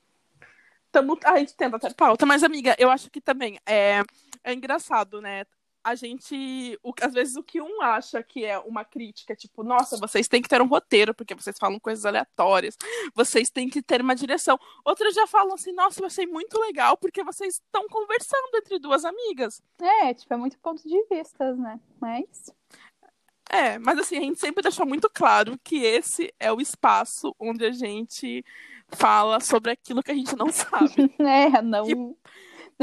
Tamo, 0.90 1.18
a 1.25 1.38
gente 1.38 1.57
tenta 1.57 1.79
ter 1.79 1.94
pauta, 1.94 2.27
mas, 2.27 2.44
amiga, 2.44 2.77
eu 2.79 2.90
acho 2.90 3.11
que 3.11 3.20
também 3.20 3.59
é, 3.64 4.03
é 4.44 4.53
engraçado, 4.53 5.22
né? 5.22 5.46
A 5.85 5.95
gente, 5.97 6.79
o- 6.83 6.92
às 7.01 7.12
vezes, 7.12 7.35
o 7.37 7.42
que 7.42 7.61
um 7.61 7.83
acha 7.83 8.23
que 8.23 8.45
é 8.45 8.59
uma 8.59 8.85
crítica, 8.85 9.35
tipo, 9.35 9.62
nossa, 9.64 9.97
vocês 9.97 10.29
têm 10.29 10.40
que 10.40 10.49
ter 10.49 10.62
um 10.62 10.66
roteiro, 10.68 11.12
porque 11.14 11.35
vocês 11.35 11.57
falam 11.59 11.81
coisas 11.81 12.05
aleatórias, 12.07 12.77
vocês 13.14 13.51
têm 13.51 13.68
que 13.68 13.83
ter 13.83 14.01
uma 14.01 14.14
direção. 14.14 14.59
Outros 14.85 15.14
já 15.14 15.27
falam 15.27 15.55
assim, 15.55 15.73
nossa, 15.73 16.01
eu 16.01 16.07
achei 16.07 16.27
muito 16.27 16.59
legal, 16.61 16.97
porque 16.97 17.25
vocês 17.25 17.55
estão 17.55 17.88
conversando 17.88 18.49
entre 18.55 18.79
duas 18.79 19.05
amigas. 19.05 19.61
É, 19.81 20.14
tipo, 20.14 20.33
é 20.33 20.37
muito 20.37 20.59
ponto 20.61 20.87
de 20.87 21.05
vistas, 21.11 21.59
né? 21.59 21.81
Mas. 22.01 22.53
É, 23.51 23.79
mas 23.79 23.99
assim, 23.99 24.16
a 24.16 24.21
gente 24.21 24.38
sempre 24.40 24.62
deixou 24.62 24.87
muito 24.87 25.11
claro 25.12 25.59
que 25.62 25.77
esse 25.85 26.33
é 26.40 26.51
o 26.53 26.61
espaço 26.61 27.35
onde 27.38 27.66
a 27.66 27.73
gente 27.73 28.45
fala 28.88 29.40
sobre 29.40 29.73
aquilo 29.73 30.03
que 30.03 30.11
a 30.12 30.14
gente 30.14 30.37
não 30.37 30.49
sabe. 30.51 31.12
É, 31.21 31.61
não, 31.61 32.16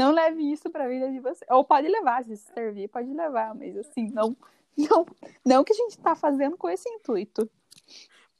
não 0.00 0.12
leve 0.12 0.50
isso 0.50 0.70
pra 0.70 0.88
vida 0.88 1.10
de 1.10 1.20
você. 1.20 1.44
Ou 1.50 1.62
pode 1.62 1.86
levar, 1.86 2.24
se 2.24 2.34
servir, 2.36 2.88
pode 2.88 3.12
levar, 3.12 3.54
mas 3.54 3.76
assim, 3.76 4.10
não, 4.10 4.34
não, 4.76 5.06
não 5.44 5.62
que 5.62 5.74
a 5.74 5.76
gente 5.76 5.98
tá 5.98 6.14
fazendo 6.14 6.56
com 6.56 6.70
esse 6.70 6.88
intuito. 6.88 7.48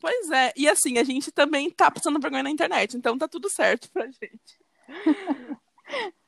Pois 0.00 0.30
é, 0.30 0.52
e 0.56 0.66
assim, 0.66 0.96
a 0.96 1.04
gente 1.04 1.30
também 1.30 1.70
tá 1.70 1.90
passando 1.90 2.18
vergonha 2.18 2.42
na 2.42 2.50
internet, 2.50 2.96
então 2.96 3.18
tá 3.18 3.28
tudo 3.28 3.50
certo 3.50 3.90
pra 3.92 4.06
gente. 4.06 4.58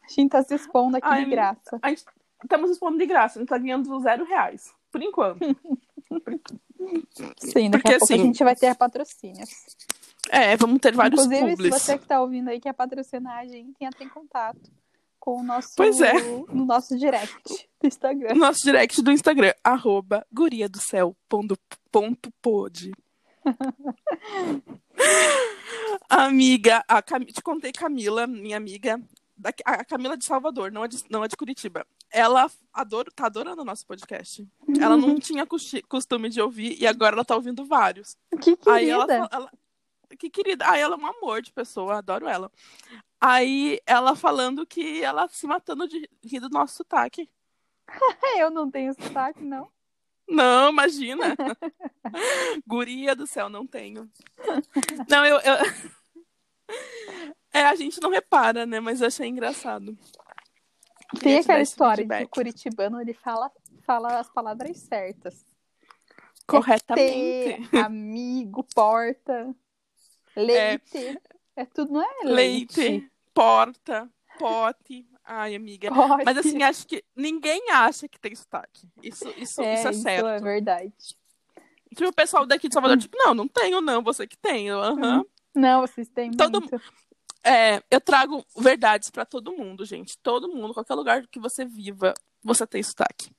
A 0.04 0.14
gente 0.14 0.30
tá 0.30 0.42
se 0.42 0.52
expondo 0.52 0.96
aqui 0.96 1.06
Ai, 1.08 1.24
de 1.24 1.30
graça. 1.30 1.78
A 1.80 1.88
gente 1.88 2.04
estamos 2.42 2.72
expondo 2.72 2.98
de 2.98 3.06
graça, 3.06 3.38
a 3.38 3.40
gente 3.40 3.48
tá 3.48 3.56
ganhando 3.56 4.00
zero 4.00 4.24
reais, 4.24 4.74
por 4.90 5.00
enquanto. 5.00 5.38
Sim, 7.38 7.70
daqui 7.70 7.82
Porque, 7.82 7.94
a 7.94 7.98
pouco 7.98 8.04
assim, 8.04 8.14
a 8.14 8.24
gente 8.24 8.44
vai 8.44 8.56
ter 8.56 8.74
patrocínios. 8.74 9.48
É, 10.28 10.56
vamos 10.56 10.80
ter 10.80 10.92
vários 10.92 11.24
Inclusive, 11.24 11.50
publis. 11.52 11.74
se 11.74 11.80
você 11.80 11.98
que 11.98 12.06
tá 12.06 12.20
ouvindo 12.20 12.48
aí 12.50 12.60
quer 12.60 12.74
patrocinar 12.74 13.38
a 13.38 13.46
gente, 13.46 13.76
entra 13.80 14.04
em 14.04 14.08
contato 14.08 14.60
com 15.22 15.38
o 15.38 15.42
nosso, 15.44 15.70
Pois 15.76 16.00
é. 16.00 16.14
no 16.20 16.64
nosso 16.66 16.98
direct 16.98 17.68
do 17.80 17.86
Instagram. 17.86 18.34
Nosso 18.34 18.58
direct 18.64 19.00
do 19.00 19.12
Instagram, 19.12 19.52
arroba 19.62 20.26
guria 20.32 20.68
do 20.68 20.80
céu, 20.80 21.16
ponto, 21.28 21.56
ponto 21.92 22.28
pod. 22.42 22.90
amiga, 26.10 26.82
a 26.88 27.00
Cam... 27.00 27.20
te 27.20 27.40
contei 27.40 27.70
Camila, 27.70 28.26
minha 28.26 28.56
amiga, 28.56 29.00
da... 29.36 29.50
a 29.64 29.84
Camila 29.84 30.16
de 30.16 30.24
Salvador, 30.24 30.72
não 30.72 30.84
é 30.84 30.88
de, 30.88 30.98
não 31.08 31.22
é 31.22 31.28
de 31.28 31.36
Curitiba. 31.36 31.86
Ela 32.10 32.50
adora... 32.72 33.08
tá 33.14 33.26
adorando 33.26 33.62
o 33.62 33.64
nosso 33.64 33.86
podcast. 33.86 34.44
Ela 34.80 34.96
não 34.96 35.18
tinha 35.22 35.46
costume 35.88 36.30
de 36.30 36.40
ouvir 36.42 36.76
e 36.82 36.86
agora 36.86 37.14
ela 37.14 37.24
tá 37.24 37.36
ouvindo 37.36 37.64
vários. 37.64 38.16
Que 38.40 38.58
Aí 38.68 38.90
ela, 38.90 39.06
querida. 39.06 39.28
ela- 39.32 39.52
Que 40.18 40.28
querida. 40.30 40.68
Aí 40.68 40.80
ela 40.80 40.96
é 40.96 40.98
um 40.98 41.06
amor 41.06 41.42
de 41.42 41.52
pessoa, 41.52 41.98
adoro 41.98 42.26
ela. 42.28 42.50
Aí 43.24 43.80
ela 43.86 44.16
falando 44.16 44.66
que 44.66 45.00
ela 45.00 45.28
se 45.28 45.46
matando 45.46 45.86
de 45.86 46.10
rir 46.24 46.40
do 46.40 46.48
nosso 46.48 46.74
sotaque. 46.78 47.30
Eu 48.36 48.50
não 48.50 48.68
tenho 48.68 48.92
sotaque, 48.94 49.44
não. 49.44 49.70
Não, 50.28 50.70
imagina. 50.70 51.36
Guria 52.66 53.14
do 53.14 53.24
céu, 53.24 53.48
não 53.48 53.64
tenho. 53.64 54.10
Não, 55.08 55.24
eu. 55.24 55.36
eu- 55.36 55.56
É, 57.54 57.64
a 57.66 57.74
gente 57.74 58.00
não 58.00 58.08
repara, 58.10 58.64
né? 58.64 58.80
Mas 58.80 59.02
eu 59.02 59.08
achei 59.08 59.28
engraçado. 59.28 59.96
Tem 61.20 61.38
aquela 61.38 61.60
história 61.60 62.02
de 62.02 62.16
que 62.16 62.24
o 62.24 62.28
curitibano 62.28 62.98
ele 62.98 63.12
fala, 63.12 63.52
fala 63.84 64.18
as 64.18 64.30
palavras 64.30 64.78
certas. 64.78 65.44
Corretamente. 66.46 67.68
Ter, 67.70 67.78
amigo, 67.78 68.64
porta, 68.74 69.54
leite. 70.34 71.20
É, 71.54 71.66
tudo, 71.66 71.92
não 71.92 72.00
é 72.02 72.24
Leite, 72.24 72.80
leite? 72.80 73.11
Porta, 73.34 74.08
pote. 74.38 75.06
Ai, 75.24 75.54
amiga. 75.54 75.88
Pote. 75.92 76.24
Mas 76.24 76.38
assim, 76.38 76.62
acho 76.62 76.86
que 76.86 77.04
ninguém 77.14 77.70
acha 77.70 78.08
que 78.08 78.18
tem 78.18 78.34
sotaque. 78.34 78.88
Isso, 79.02 79.28
isso, 79.36 79.62
é, 79.62 79.74
isso 79.74 79.88
é 79.88 79.92
certo. 79.92 80.26
é 80.26 80.40
verdade. 80.40 80.92
Tipo, 81.94 82.08
o 82.08 82.12
pessoal 82.12 82.46
daqui 82.46 82.68
de 82.68 82.74
Salvador, 82.74 82.98
tipo, 82.98 83.16
não, 83.16 83.34
não 83.34 83.46
tenho, 83.46 83.80
não, 83.80 84.02
você 84.02 84.26
que 84.26 84.36
tem. 84.36 84.68
Eu, 84.68 84.80
Aham. 84.80 85.24
Não, 85.54 85.82
vocês 85.82 86.08
têm 86.08 86.30
Todo- 86.30 86.60
muito. 86.60 86.80
É, 87.44 87.82
eu 87.90 88.00
trago 88.00 88.44
verdades 88.56 89.10
pra 89.10 89.24
todo 89.26 89.52
mundo, 89.52 89.84
gente. 89.84 90.16
Todo 90.18 90.48
mundo, 90.48 90.72
qualquer 90.72 90.94
lugar 90.94 91.26
que 91.26 91.40
você 91.40 91.64
viva, 91.64 92.14
você 92.42 92.66
tem 92.66 92.82
sotaque. 92.82 93.30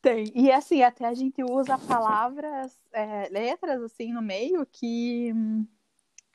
Tem. 0.00 0.30
E 0.34 0.52
assim, 0.52 0.82
até 0.82 1.06
a 1.06 1.14
gente 1.14 1.42
usa 1.42 1.76
palavras, 1.78 2.72
é, 2.92 3.28
letras 3.30 3.82
assim 3.82 4.12
no 4.12 4.22
meio 4.22 4.64
que, 4.66 5.32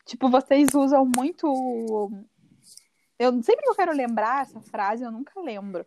tipo, 0.06 0.30
vocês 0.30 0.74
usam 0.74 1.10
muito. 1.16 2.12
Eu 3.20 3.32
sempre 3.44 3.64
que 3.64 3.70
eu 3.70 3.76
quero 3.76 3.94
lembrar 3.96 4.42
essa 4.44 4.60
frase, 4.62 5.04
eu 5.04 5.12
nunca 5.12 5.40
lembro. 5.42 5.86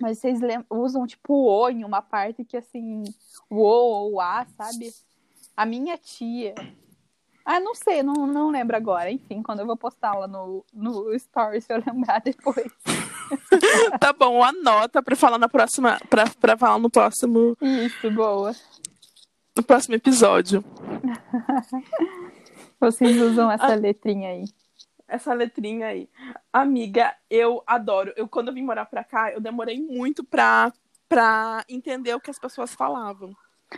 Mas 0.00 0.18
vocês 0.18 0.40
lem- 0.40 0.64
usam 0.70 1.06
tipo 1.06 1.32
o 1.34 1.68
em 1.68 1.84
uma 1.84 2.02
parte 2.02 2.44
que 2.44 2.56
assim, 2.56 3.04
o 3.48 3.56
o 3.56 3.60
ou 3.62 4.12
o 4.14 4.20
a, 4.20 4.44
sabe? 4.56 4.92
A 5.56 5.64
minha 5.64 5.96
tia. 5.98 6.54
Ah, 7.44 7.60
não 7.60 7.74
sei, 7.74 8.02
não, 8.02 8.26
não 8.26 8.50
lembro 8.50 8.76
agora. 8.76 9.10
Enfim, 9.10 9.42
quando 9.42 9.60
eu 9.60 9.66
vou 9.66 9.76
postar 9.76 10.14
lá 10.14 10.26
no, 10.26 10.64
no 10.72 11.12
story, 11.14 11.60
se 11.60 11.72
eu 11.72 11.82
lembrar 11.86 12.20
depois. 12.20 12.70
tá 14.00 14.12
bom, 14.12 14.42
anota 14.42 15.02
pra 15.02 15.14
falar 15.16 15.38
na 15.38 15.48
próxima. 15.48 15.98
Pra, 16.08 16.24
pra 16.40 16.56
falar 16.56 16.78
no 16.78 16.90
próximo, 16.90 17.56
Isso, 17.60 18.10
boa. 18.12 18.54
no 19.56 19.62
próximo 19.62 19.94
episódio. 19.94 20.64
Vocês 22.82 23.16
usam 23.20 23.48
essa 23.52 23.74
letrinha 23.76 24.30
aí. 24.30 24.44
Essa 25.06 25.32
letrinha 25.32 25.86
aí. 25.86 26.08
Amiga, 26.52 27.14
eu 27.30 27.62
adoro. 27.66 28.12
Eu, 28.16 28.26
quando 28.26 28.48
eu 28.48 28.54
vim 28.54 28.62
morar 28.62 28.86
pra 28.86 29.04
cá, 29.04 29.30
eu 29.32 29.40
demorei 29.40 29.80
muito 29.80 30.24
pra, 30.24 30.72
pra 31.08 31.64
entender 31.68 32.12
o 32.14 32.20
que 32.20 32.30
as 32.30 32.38
pessoas 32.40 32.74
falavam. 32.74 33.32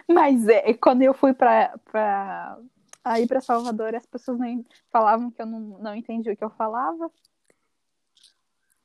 Mas 0.08 0.48
é, 0.48 0.72
quando 0.74 1.02
eu 1.02 1.12
fui 1.12 1.34
pra, 1.34 1.76
pra 1.90 2.56
aí 3.04 3.26
pra 3.26 3.40
Salvador, 3.40 3.94
as 3.94 4.06
pessoas 4.06 4.38
nem 4.38 4.64
falavam 4.90 5.30
que 5.30 5.42
eu 5.42 5.46
não, 5.46 5.60
não 5.60 5.94
entendi 5.94 6.30
o 6.30 6.36
que 6.36 6.44
eu 6.44 6.50
falava. 6.50 7.10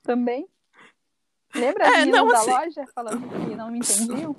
Também. 0.04 0.48
Lembra 1.56 1.88
as 1.88 1.94
É, 2.00 2.06
não, 2.06 2.28
da 2.28 2.38
assim- 2.38 2.52
loja 2.52 2.86
falando 2.94 3.30
que 3.30 3.56
não 3.56 3.72
me 3.72 3.80
entendiam? 3.80 4.36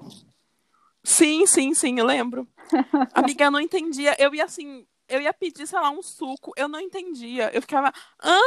Sim, 1.02 1.46
sim, 1.46 1.74
sim, 1.74 1.98
eu 1.98 2.04
lembro. 2.04 2.46
Amiga, 3.14 3.44
eu 3.46 3.50
não 3.50 3.60
entendia. 3.60 4.14
Eu 4.18 4.34
ia 4.34 4.44
assim, 4.44 4.86
eu 5.10 5.20
ia 5.20 5.32
pedir, 5.34 5.66
sei 5.66 5.78
lá, 5.78 5.90
um 5.90 6.02
suco, 6.02 6.52
eu 6.56 6.68
não 6.68 6.80
entendia. 6.80 7.50
Eu 7.52 7.60
ficava, 7.60 7.92
hã? 8.22 8.38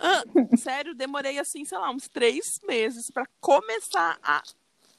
Hã? 0.00 0.22
Sério, 0.56 0.94
demorei 0.94 1.38
assim, 1.38 1.64
sei 1.64 1.76
lá, 1.78 1.90
uns 1.90 2.08
três 2.08 2.60
meses 2.66 3.10
pra 3.10 3.26
começar 3.40 4.18
a 4.22 4.42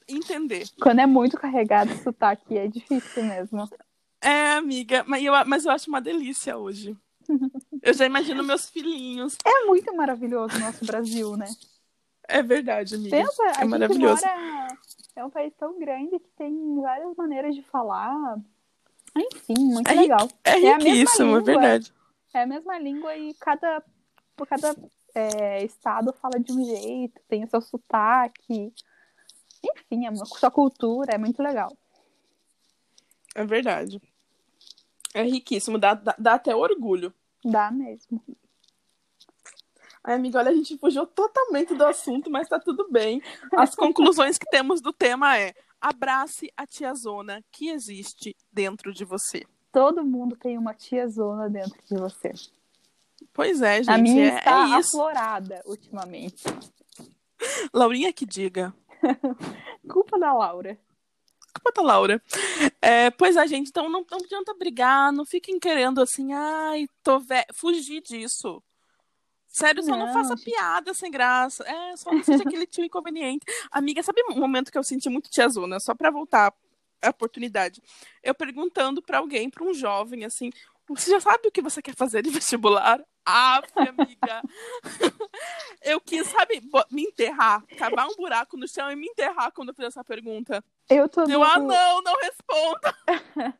entender. 0.08 0.68
Quando 0.82 1.00
é 1.00 1.06
muito 1.06 1.38
carregado 1.38 1.94
o 1.94 1.98
sotaque, 1.98 2.58
é 2.58 2.68
difícil 2.68 3.24
mesmo. 3.24 3.70
É, 4.22 4.54
amiga, 4.54 5.04
mas 5.08 5.24
eu, 5.24 5.34
mas 5.46 5.66
eu 5.66 5.72
acho 5.72 5.90
uma 5.90 6.02
delícia 6.02 6.58
hoje. 6.58 6.96
Eu 7.82 7.94
já 7.94 8.06
imagino 8.06 8.44
meus 8.44 8.70
filhinhos. 8.70 9.38
É 9.46 9.66
muito 9.66 9.96
maravilhoso 9.96 10.54
o 10.58 10.60
nosso 10.60 10.84
Brasil, 10.86 11.38
né? 11.38 11.46
É 12.28 12.44
verdade, 12.44 12.96
amiga. 12.96 13.16
Pensa, 13.16 13.42
a 13.44 13.48
É 13.48 13.54
gente 13.62 13.70
maravilhoso. 13.70 14.22
mora... 14.26 14.78
É 15.16 15.26
um 15.26 15.30
país 15.30 15.54
tão 15.58 15.80
grande 15.80 16.20
que 16.20 16.28
tem 16.38 16.82
várias 16.82 17.16
maneiras 17.16 17.56
de 17.56 17.64
falar. 17.64 18.38
Enfim, 19.15 19.56
muito 19.58 19.89
É 19.89 19.93
legal. 19.93 20.30
É 20.43 20.52
É 20.52 20.74
a 20.74 20.78
mesma 20.78 20.78
riquíssimo, 20.78 21.30
é 21.36 21.39
língua. 21.39 21.43
verdade. 21.43 21.93
É 22.34 22.43
a 22.43 22.45
mesma 22.48 22.80
língua 22.80 23.15
e 23.17 23.34
cada, 23.36 23.84
cada 24.48 24.76
é, 25.15 25.63
estado 25.63 26.13
fala 26.13 26.39
de 26.39 26.52
um 26.52 26.63
jeito, 26.63 27.19
tem 27.28 27.43
o 27.43 27.50
seu 27.50 27.62
sotaque. 27.62 28.74
Enfim, 29.63 30.06
a 30.08 30.15
sua 30.26 30.52
cultura 30.52 31.13
é 31.15 31.17
muito 31.17 31.41
legal. 31.41 31.76
É 33.36 33.43
verdade. 33.45 34.02
É 35.13 35.24
riquíssimo, 35.24 35.78
dá, 35.78 35.93
dá, 35.95 36.15
dá 36.17 36.34
até 36.36 36.56
orgulho. 36.56 37.13
Dá 37.43 37.72
mesmo. 37.72 38.22
Ai, 40.04 40.15
amiga, 40.15 40.39
olha, 40.39 40.52
a 40.52 40.54
gente 40.54 40.78
fugiu 40.78 41.06
totalmente 41.06 41.74
do 41.76 41.86
assunto, 41.86 42.30
mas 42.30 42.48
tá 42.48 42.60
tudo 42.60 42.88
bem. 42.89 43.22
As 43.58 43.76
conclusões 43.76 44.38
que 44.38 44.45
temos 44.50 44.80
do 44.82 44.93
tema 44.93 45.38
é: 45.38 45.54
abrace 45.82 46.52
a 46.56 46.65
tiazona 46.65 47.44
que 47.52 47.70
existe 47.70 48.36
dentro 48.52 48.94
de 48.94 49.06
você. 49.06 49.46
Todo 49.72 50.06
mundo 50.06 50.36
tem 50.36 50.58
uma 50.58 50.74
tia 50.74 51.08
zona 51.08 51.50
dentro 51.50 51.80
de 51.86 51.96
você. 51.96 52.34
Pois 53.34 53.62
é, 53.62 53.78
gente. 53.78 53.89
a 53.89 53.98
minha 53.98 54.32
é, 54.32 54.38
está 54.38 54.70
é 54.70 54.74
aflorada 54.76 55.62
ultimamente. 55.65 56.44
Laurinha 57.74 58.12
que 58.12 58.26
diga. 58.26 58.74
Culpa 59.88 60.18
da 60.20 60.34
Laura. 60.34 60.78
Culpa 61.54 61.72
da 61.76 61.82
Laura. 61.82 62.22
É, 62.82 63.10
pois 63.12 63.36
é, 63.36 63.48
gente, 63.48 63.70
então 63.70 63.89
não, 63.89 64.06
não 64.10 64.18
adianta 64.20 64.54
brigar, 64.54 65.12
não 65.12 65.26
fiquem 65.26 65.60
querendo 65.60 66.02
assim, 66.02 66.34
ai, 66.34 66.88
tô 67.04 67.20
velho. 67.20 67.46
Fugir 67.54 68.02
disso. 68.02 68.62
Sério, 69.50 69.84
só 69.84 69.98
não, 69.98 70.06
Não, 70.08 70.14
faça 70.14 70.36
gente. 70.38 70.46
piada 70.46 70.94
sem 70.94 71.10
graça. 71.12 71.64
É, 71.68 71.98
só 71.98 72.12
não 72.14 72.24
seja 72.24 72.44
aquele 72.48 72.66
tio 72.68 72.86
inconveniente. 72.86 73.46
Amiga, 73.72 74.02
sabe 74.04 74.22
um 74.30 74.40
momento 74.40 74.72
que 74.72 74.78
eu 74.78 74.84
senti 74.84 75.10
muito 75.10 75.30
tiazona? 75.30 75.80
Só 75.80 75.96
pra 75.96 76.12
voltar 76.12 76.54
a 77.02 77.10
oportunidade. 77.10 77.82
Eu 78.24 78.36
perguntando 78.36 79.02
pra 79.02 79.18
alguém, 79.18 79.50
pra 79.50 79.64
um 79.64 79.74
jovem, 79.74 80.24
assim, 80.26 80.52
você 80.88 81.12
já 81.12 81.20
sabe 81.20 81.48
o 81.48 81.52
que 81.52 81.62
você 81.62 81.82
quer 81.82 81.96
fazer 81.96 82.22
de 82.22 82.30
vestibular? 82.30 83.02
Ah, 83.26 83.62
amiga. 83.76 84.42
eu 85.84 86.00
quis, 86.02 86.28
sabe, 86.28 86.62
me 86.92 87.04
enterrar, 87.04 87.64
cavar 87.78 88.08
um 88.08 88.16
buraco 88.16 88.58
no 88.58 88.68
chão 88.68 88.92
e 88.92 88.96
me 88.96 89.08
enterrar 89.08 89.52
quando 89.52 89.70
eu 89.70 89.76
fiz 89.76 89.86
essa 89.86 90.04
pergunta. 90.04 90.64
Eu 90.90 91.08
tô 91.08 91.22
Eu, 91.22 91.40
no- 91.40 91.44
ah, 91.44 91.60
não, 91.60 92.02
não 92.02 92.16
responda. 92.22 92.96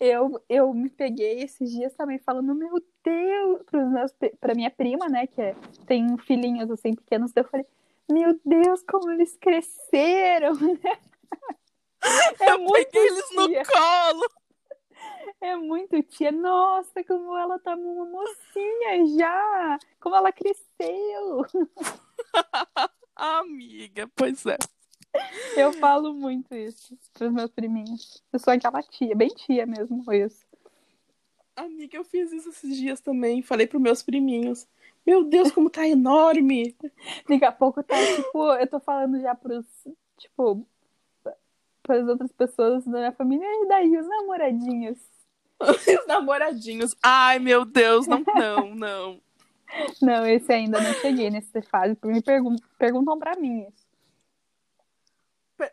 eu, 0.00 0.44
eu 0.48 0.74
me 0.74 0.90
peguei 0.90 1.42
esses 1.42 1.70
dias 1.70 1.94
também 1.94 2.18
falando, 2.18 2.54
meu 2.54 2.82
Deus, 3.04 3.62
pros 3.64 3.88
meus, 3.88 4.12
pra 4.40 4.54
minha 4.54 4.70
prima, 4.70 5.08
né, 5.08 5.26
que 5.26 5.40
é- 5.40 5.54
tem 5.86 6.16
filhinhos 6.18 6.70
assim 6.70 6.94
pequenos, 6.94 7.30
eu 7.36 7.44
falei, 7.44 7.66
meu 8.10 8.38
Deus, 8.44 8.82
como 8.82 9.10
eles 9.12 9.36
cresceram. 9.36 10.52
é 12.40 12.50
eu 12.50 12.58
muito 12.58 12.90
peguei 12.90 13.06
eles 13.08 13.30
no 13.34 13.48
colo. 13.48 14.43
É 15.40 15.56
muito 15.56 16.02
tia. 16.02 16.32
Nossa, 16.32 17.02
como 17.04 17.36
ela 17.36 17.58
tá 17.58 17.74
uma 17.74 18.04
mocinha 18.04 19.06
já, 19.18 19.78
como 20.00 20.16
ela 20.16 20.32
cresceu. 20.32 21.44
Amiga, 23.16 24.10
pois 24.14 24.44
é. 24.46 24.58
Eu 25.56 25.72
falo 25.74 26.12
muito 26.12 26.54
isso 26.54 26.98
pros 27.12 27.32
meus 27.32 27.50
priminhos. 27.50 28.22
Eu 28.32 28.38
sou 28.38 28.52
aquela 28.52 28.82
tia, 28.82 29.14
bem 29.14 29.28
tia 29.28 29.64
mesmo, 29.64 30.04
isso. 30.12 30.44
Amiga, 31.56 31.96
eu 31.96 32.04
fiz 32.04 32.32
isso 32.32 32.48
esses 32.48 32.76
dias 32.76 33.00
também. 33.00 33.40
Falei 33.40 33.66
pros 33.66 33.80
meus 33.80 34.02
priminhos. 34.02 34.66
Meu 35.06 35.22
Deus, 35.22 35.52
como 35.52 35.70
tá 35.70 35.86
enorme. 35.86 36.76
Daqui 37.28 37.44
a 37.44 37.52
pouco 37.52 37.82
tá, 37.82 37.94
tipo, 38.16 38.54
eu 38.54 38.66
tô 38.66 38.80
falando 38.80 39.20
já 39.20 39.34
pros, 39.34 39.66
tipo, 40.16 40.66
pras 41.82 42.08
outras 42.08 42.32
pessoas 42.32 42.84
da 42.84 42.98
minha 42.98 43.12
família, 43.12 43.46
e 43.46 43.68
daí 43.68 43.96
os 43.96 44.08
namoradinhos. 44.08 44.98
Os 45.70 46.06
namoradinhos. 46.06 46.94
Ai, 47.02 47.38
meu 47.38 47.64
Deus, 47.64 48.06
não, 48.06 48.22
não, 48.34 48.74
não. 48.74 49.20
Não, 50.00 50.26
esse 50.26 50.52
ainda 50.52 50.80
não 50.80 50.92
cheguei 50.94 51.30
nessa 51.30 51.60
fase, 51.62 51.96
me 52.04 52.22
pergun 52.22 52.56
perguntam 52.78 53.18
pra 53.18 53.36
mim 53.36 53.66
isso. 53.66 53.84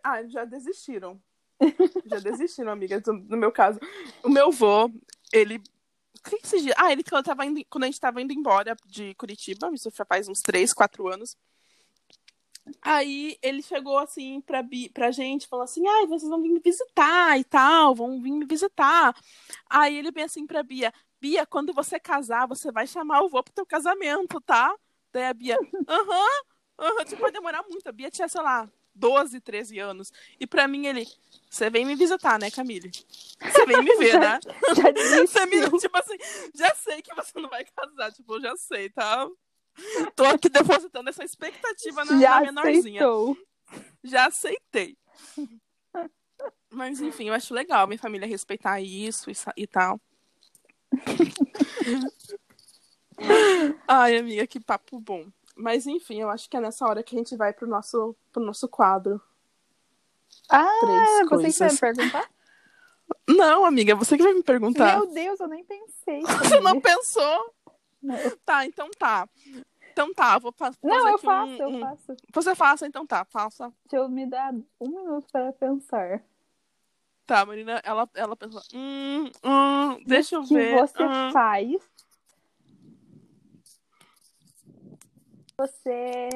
Ah, 0.04 0.23
já 0.23 0.45
desistiram. 0.45 1.21
Já 2.06 2.19
desistiram, 2.19 2.71
amiga. 2.71 3.01
No 3.06 3.38
meu 3.38 3.51
caso, 3.51 3.80
o 4.23 4.30
meu 4.30 4.51
vô, 4.51 4.89
ele. 5.32 5.58
O 5.58 6.30
que 6.30 6.38
que? 6.38 6.73
Ah, 6.77 6.91
ele 6.91 7.04
quando, 7.04 7.25
tava 7.25 7.45
indo, 7.45 7.62
quando 7.69 7.84
a 7.84 7.88
gente 7.88 7.99
tava 7.99 8.21
indo 8.21 8.34
embora 8.34 8.75
de 8.86 9.13
Curitiba, 9.15 9.71
isso 9.73 9.91
já 9.95 10.06
faz 10.06 10.27
uns 10.27 10.41
3, 10.41 10.73
4 10.73 11.08
anos. 11.08 11.36
Aí 12.82 13.38
ele 13.41 13.62
chegou 13.62 13.97
assim 13.97 14.41
pra, 14.41 14.63
pra 14.93 15.12
gente, 15.12 15.47
falou 15.47 15.63
assim: 15.63 15.88
ai, 15.88 16.08
vocês 16.08 16.30
vão 16.30 16.41
vir 16.41 16.50
me 16.50 16.60
visitar 16.60 17.39
e 17.39 17.43
tal, 17.43 17.95
vão 17.95 18.21
vir 18.21 18.32
me 18.32 18.45
visitar. 18.45 19.15
Aí 19.69 19.97
ele 19.97 20.12
vem 20.12 20.24
assim 20.24 20.45
pra 20.45 20.63
Bia: 20.63 20.93
Bia, 21.19 21.45
quando 21.45 21.74
você 21.74 22.00
casar, 22.00 22.47
você 22.47 22.71
vai 22.71 22.88
chamar 22.88 23.21
o 23.21 23.30
vô 23.30 23.43
pro 23.43 23.54
teu 23.54 23.65
casamento, 23.65 24.39
tá? 24.41 24.76
Daí 25.12 25.26
a 25.26 25.34
Bia, 25.34 25.58
aham, 25.88 26.43
aham, 26.80 27.06
tipo, 27.06 27.21
vai 27.21 27.32
demorar 27.32 27.63
muito. 27.69 27.88
A 27.88 27.91
Bia 27.91 28.10
tinha, 28.12 28.28
sei 28.28 28.41
lá, 28.41 28.69
12, 28.93 29.39
13 29.41 29.80
anos. 29.80 30.12
E 30.39 30.45
pra 30.47 30.67
mim 30.67 30.86
ele, 30.88 31.08
você 31.50 31.69
vem 31.69 31.86
me 31.86 31.95
visitar, 31.95 32.39
né, 32.39 32.52
Camille? 32.52 32.91
Você 32.91 33.65
vem 33.65 33.82
me 33.84 33.95
ver, 33.97 34.19
né? 34.19 34.39
Já 34.76 34.84
Você 35.28 35.45
me, 35.45 35.80
tipo 35.80 35.97
assim, 35.97 36.17
já 36.56 36.74
sei 36.76 37.02
que 37.02 37.13
você 37.13 37.39
não 37.39 37.50
vai 37.50 37.65
casar, 37.65 38.12
tipo, 38.12 38.36
eu 38.36 38.41
já 38.41 38.56
sei, 38.56 38.89
tá? 38.89 39.28
Tô 40.15 40.23
aqui 40.25 40.49
depositando 40.49 41.10
essa 41.10 41.23
expectativa 41.23 42.05
na, 42.05 42.19
Já 42.19 42.39
na 42.39 42.41
menorzinha. 42.41 43.01
aceitou. 43.01 43.38
Já 44.03 44.25
aceitei. 44.27 44.97
Mas 46.69 47.01
enfim, 47.01 47.27
eu 47.27 47.34
acho 47.34 47.53
legal 47.53 47.86
minha 47.88 47.99
família 47.99 48.27
respeitar 48.27 48.79
isso 48.81 49.29
e, 49.29 49.34
e 49.57 49.67
tal. 49.67 49.99
Ai, 53.88 54.17
amiga, 54.17 54.47
que 54.47 54.60
papo 54.60 54.99
bom. 54.99 55.27
Mas 55.55 55.86
enfim, 55.86 56.21
eu 56.21 56.29
acho 56.29 56.49
que 56.49 56.57
é 56.57 56.62
nessa 56.62 56.86
hora 56.88 57.03
que 57.03 57.15
a 57.15 57.19
gente 57.19 57.36
vai 57.36 57.53
pro 57.53 57.67
nosso, 57.67 58.15
pro 58.31 58.43
nosso 58.43 58.67
quadro. 58.67 59.21
Ah, 60.49 60.65
Três 60.79 61.29
você 61.29 61.51
que 61.51 61.60
vai 61.60 61.69
coisas. 61.69 61.73
me 61.73 61.79
perguntar? 61.79 62.29
Não, 63.27 63.65
amiga, 63.65 63.95
você 63.95 64.17
que 64.17 64.23
vai 64.23 64.34
me 64.34 64.43
perguntar. 64.43 64.97
Meu 64.97 65.13
Deus, 65.13 65.39
eu 65.39 65.47
nem 65.47 65.63
pensei. 65.63 66.21
Você 66.21 66.60
não 66.62 66.79
pensou? 66.79 67.53
Tá, 68.45 68.65
então 68.65 68.89
tá. 68.97 69.27
Então 69.91 70.13
tá, 70.13 70.37
vou 70.39 70.51
fa- 70.51 70.71
fazer 70.71 70.79
Não, 70.87 71.07
eu 71.09 71.17
faço, 71.17 71.51
um- 71.51 71.57
eu 71.57 71.69
um- 71.69 71.79
faço. 71.79 72.17
Você 72.33 72.55
faça, 72.55 72.87
então 72.87 73.05
tá, 73.05 73.25
faça. 73.25 73.71
Deixa 73.89 74.03
eu 74.03 74.09
me 74.09 74.25
dar 74.25 74.53
um 74.79 74.87
minuto 74.89 75.27
para 75.31 75.51
pensar. 75.53 76.23
Tá, 77.25 77.45
Marina, 77.45 77.81
ela, 77.83 78.09
ela 78.13 78.35
pensou. 78.35 78.61
Hum, 78.73 79.25
hum, 79.43 80.03
deixa 80.05 80.35
eu 80.35 80.41
O 80.41 80.47
que 80.47 80.53
ver. 80.55 80.71
você 80.79 81.03
hum. 81.03 81.31
faz? 81.31 81.81
Você. 85.57 86.29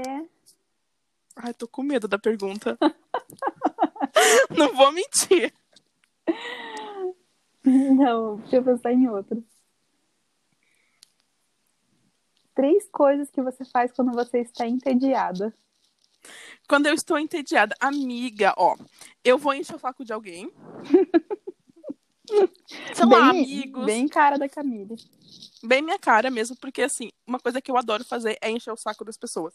Ai, 1.36 1.54
tô 1.54 1.68
com 1.68 1.82
medo 1.84 2.08
da 2.08 2.20
pergunta. 2.20 2.78
não 4.58 4.74
vou 4.76 4.92
mentir. 4.92 5.54
Não, 7.66 8.38
deixa 8.38 8.58
eu 8.58 8.64
pensar 8.64 8.94
em 8.94 9.10
outro. 9.10 9.44
Três 12.56 12.88
coisas 12.90 13.30
que 13.30 13.42
você 13.42 13.66
faz 13.66 13.92
quando 13.92 14.14
você 14.14 14.40
está 14.40 14.66
entediada. 14.66 15.54
Quando 16.68 16.88
eu 16.88 16.94
estou 16.96 17.20
entediada, 17.20 17.76
amiga, 17.80 18.54
ó, 18.58 18.76
eu 19.24 19.38
vou 19.38 19.54
encher 19.54 19.76
o 19.76 19.80
saco 19.80 20.04
de 20.04 20.14
alguém. 20.14 20.52
Sei 22.96 23.06
lá, 23.06 23.30
amigos. 23.30 23.86
bem 23.86 24.08
cara 24.08 24.38
da 24.38 24.50
Camille. 24.50 24.96
bem 25.64 25.84
minha 25.84 26.00
cara 26.00 26.32
mesmo, 26.32 26.56
porque 26.60 26.82
assim, 26.82 27.12
uma 27.28 27.40
coisa 27.40 27.62
que 27.62 27.70
eu 27.70 27.78
adoro 27.78 28.04
fazer 28.04 28.36
é 28.42 28.50
encher 28.50 28.72
o 28.72 28.78
saco 28.78 29.06
das 29.06 29.18
pessoas. 29.18 29.54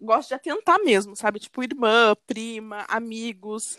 Gosto 0.00 0.28
de 0.28 0.34
atentar 0.34 0.78
mesmo, 0.82 1.14
sabe? 1.14 1.38
Tipo, 1.38 1.62
irmã, 1.62 2.16
prima, 2.26 2.86
amigos. 2.88 3.78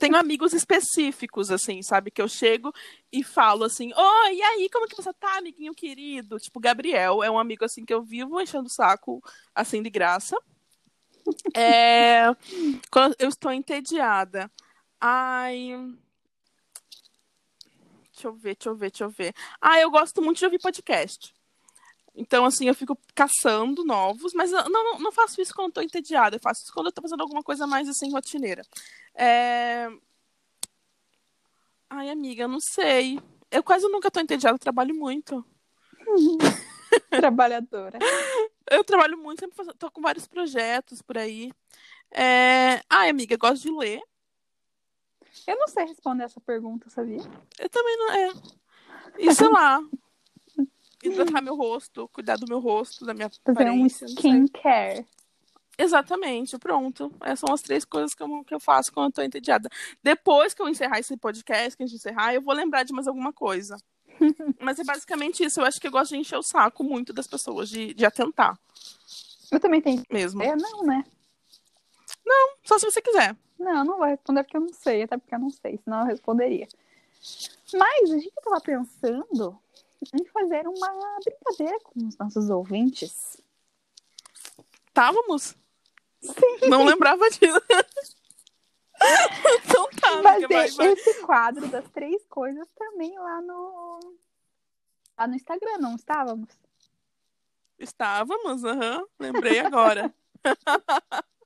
Tenho 0.00 0.16
amigos 0.16 0.52
específicos, 0.52 1.48
assim, 1.48 1.80
sabe? 1.80 2.10
Que 2.10 2.20
eu 2.20 2.26
chego 2.26 2.72
e 3.12 3.22
falo 3.22 3.62
assim: 3.62 3.92
Oi, 3.94 4.34
e 4.34 4.42
aí, 4.42 4.68
como 4.68 4.88
que 4.88 4.96
você 4.96 5.12
tá, 5.12 5.38
amiguinho 5.38 5.72
querido? 5.72 6.38
Tipo, 6.38 6.58
Gabriel 6.58 7.22
é 7.22 7.30
um 7.30 7.38
amigo, 7.38 7.64
assim, 7.64 7.84
que 7.84 7.94
eu 7.94 8.02
vivo 8.02 8.40
enchendo 8.40 8.66
o 8.66 8.72
saco, 8.72 9.22
assim, 9.54 9.80
de 9.80 9.90
graça. 9.90 10.36
É... 11.54 12.24
Quando 12.90 13.14
eu 13.20 13.28
estou 13.28 13.52
entediada. 13.52 14.50
Ai. 15.00 15.70
Deixa 18.12 18.26
eu 18.26 18.34
ver, 18.34 18.56
deixa 18.56 18.68
eu 18.68 18.74
ver, 18.74 18.90
deixa 18.90 19.04
eu 19.04 19.10
ver. 19.10 19.34
Ah, 19.60 19.80
eu 19.80 19.90
gosto 19.90 20.20
muito 20.20 20.38
de 20.38 20.44
ouvir 20.44 20.58
podcast. 20.58 21.32
Então, 22.20 22.44
assim, 22.44 22.68
eu 22.68 22.74
fico 22.74 22.98
caçando 23.14 23.82
novos, 23.82 24.34
mas 24.34 24.52
eu 24.52 24.68
não, 24.68 24.98
não 24.98 25.10
faço 25.10 25.40
isso 25.40 25.54
quando 25.54 25.68
eu 25.68 25.72
tô 25.72 25.80
entediada. 25.80 26.36
Eu 26.36 26.40
faço 26.40 26.64
isso 26.64 26.72
quando 26.74 26.86
eu 26.86 26.92
tô 26.92 27.00
fazendo 27.00 27.22
alguma 27.22 27.42
coisa 27.42 27.66
mais, 27.66 27.88
assim, 27.88 28.12
rotineira. 28.12 28.60
É... 29.14 29.88
Ai, 31.88 32.10
amiga, 32.10 32.42
eu 32.42 32.48
não 32.48 32.60
sei. 32.60 33.18
Eu 33.50 33.62
quase 33.62 33.88
nunca 33.88 34.10
tô 34.10 34.20
entediada, 34.20 34.54
eu 34.54 34.58
trabalho 34.58 34.94
muito. 34.94 35.42
Trabalhadora. 37.10 37.98
Eu 38.70 38.84
trabalho 38.84 39.16
muito, 39.16 39.40
sempre 39.40 39.56
faço- 39.56 39.74
tô 39.78 39.90
com 39.90 40.02
vários 40.02 40.26
projetos 40.28 41.00
por 41.00 41.16
aí. 41.16 41.50
É... 42.12 42.82
Ai, 42.90 43.08
amiga, 43.08 43.32
eu 43.34 43.38
gosto 43.38 43.62
de 43.62 43.70
ler. 43.70 44.02
Eu 45.46 45.58
não 45.58 45.68
sei 45.68 45.86
responder 45.86 46.24
essa 46.24 46.40
pergunta, 46.40 46.90
sabia? 46.90 47.20
Eu 47.58 47.68
também 47.70 47.96
não. 47.96 48.12
É. 48.12 48.32
E 49.18 49.34
sei 49.34 49.48
lá. 49.48 49.80
Hidratar 51.02 51.42
meu 51.42 51.56
rosto, 51.56 52.08
cuidar 52.12 52.36
do 52.36 52.46
meu 52.46 52.58
rosto, 52.60 53.04
da 53.06 53.14
minha 53.14 53.30
Fazer 53.44 53.50
um 53.50 53.52
aparência. 53.52 54.06
não 54.06 54.14
sei. 54.16 54.30
skincare. 54.32 55.06
Exatamente, 55.78 56.58
pronto. 56.58 57.10
Essas 57.22 57.40
são 57.40 57.54
as 57.54 57.62
três 57.62 57.84
coisas 57.86 58.14
que 58.14 58.22
eu, 58.22 58.44
que 58.44 58.54
eu 58.54 58.60
faço 58.60 58.92
quando 58.92 59.06
eu 59.06 59.12
tô 59.12 59.22
entediada. 59.22 59.68
Depois 60.02 60.52
que 60.52 60.60
eu 60.60 60.68
encerrar 60.68 60.98
esse 60.98 61.16
podcast, 61.16 61.74
que 61.76 61.82
a 61.82 61.86
gente 61.86 61.96
encerrar, 61.96 62.34
eu 62.34 62.42
vou 62.42 62.54
lembrar 62.54 62.82
de 62.82 62.92
mais 62.92 63.08
alguma 63.08 63.32
coisa. 63.32 63.76
Mas 64.60 64.78
é 64.78 64.84
basicamente 64.84 65.42
isso. 65.42 65.60
Eu 65.60 65.64
acho 65.64 65.80
que 65.80 65.86
eu 65.86 65.90
gosto 65.90 66.10
de 66.10 66.18
encher 66.18 66.36
o 66.36 66.42
saco 66.42 66.84
muito 66.84 67.14
das 67.14 67.26
pessoas, 67.26 67.70
de, 67.70 67.94
de 67.94 68.04
atentar 68.04 68.58
Eu 69.50 69.58
também 69.58 69.80
tenho. 69.80 70.02
mesmo. 70.10 70.42
É, 70.42 70.54
não, 70.54 70.82
né? 70.82 71.02
Só 72.64 72.78
se 72.78 72.84
você 72.84 73.00
quiser. 73.00 73.34
Não, 73.58 73.82
não 73.84 73.96
vou 73.96 74.06
responder 74.06 74.42
porque 74.44 74.56
eu 74.56 74.60
não 74.60 74.72
sei, 74.72 75.02
até 75.02 75.16
porque 75.16 75.34
eu 75.34 75.38
não 75.38 75.50
sei, 75.50 75.78
senão 75.82 76.00
eu 76.00 76.06
responderia. 76.06 76.68
Mas 77.74 78.10
a 78.10 78.18
gente 78.18 78.32
tava 78.44 78.60
pensando 78.60 79.58
em 80.14 80.24
fazer 80.26 80.66
uma 80.66 81.18
brincadeira 81.24 81.78
com 81.84 82.06
os 82.06 82.16
nossos 82.16 82.50
ouvintes. 82.50 83.36
Estávamos? 84.88 85.54
Não 86.68 86.84
lembrava 86.84 87.28
disso. 87.30 87.60
então 89.62 89.88
tá, 90.00 90.20
vai, 90.20 90.46
vai. 90.46 90.66
esse 90.66 91.20
quadro 91.22 91.66
das 91.68 91.88
três 91.90 92.24
coisas 92.26 92.68
também 92.72 93.18
lá 93.18 93.40
no. 93.40 94.00
Lá 95.16 95.26
no 95.26 95.34
Instagram, 95.34 95.78
não 95.78 95.96
estávamos? 95.96 96.48
Estávamos, 97.78 98.64
aham. 98.64 99.06
Lembrei 99.18 99.58
agora. 99.60 100.14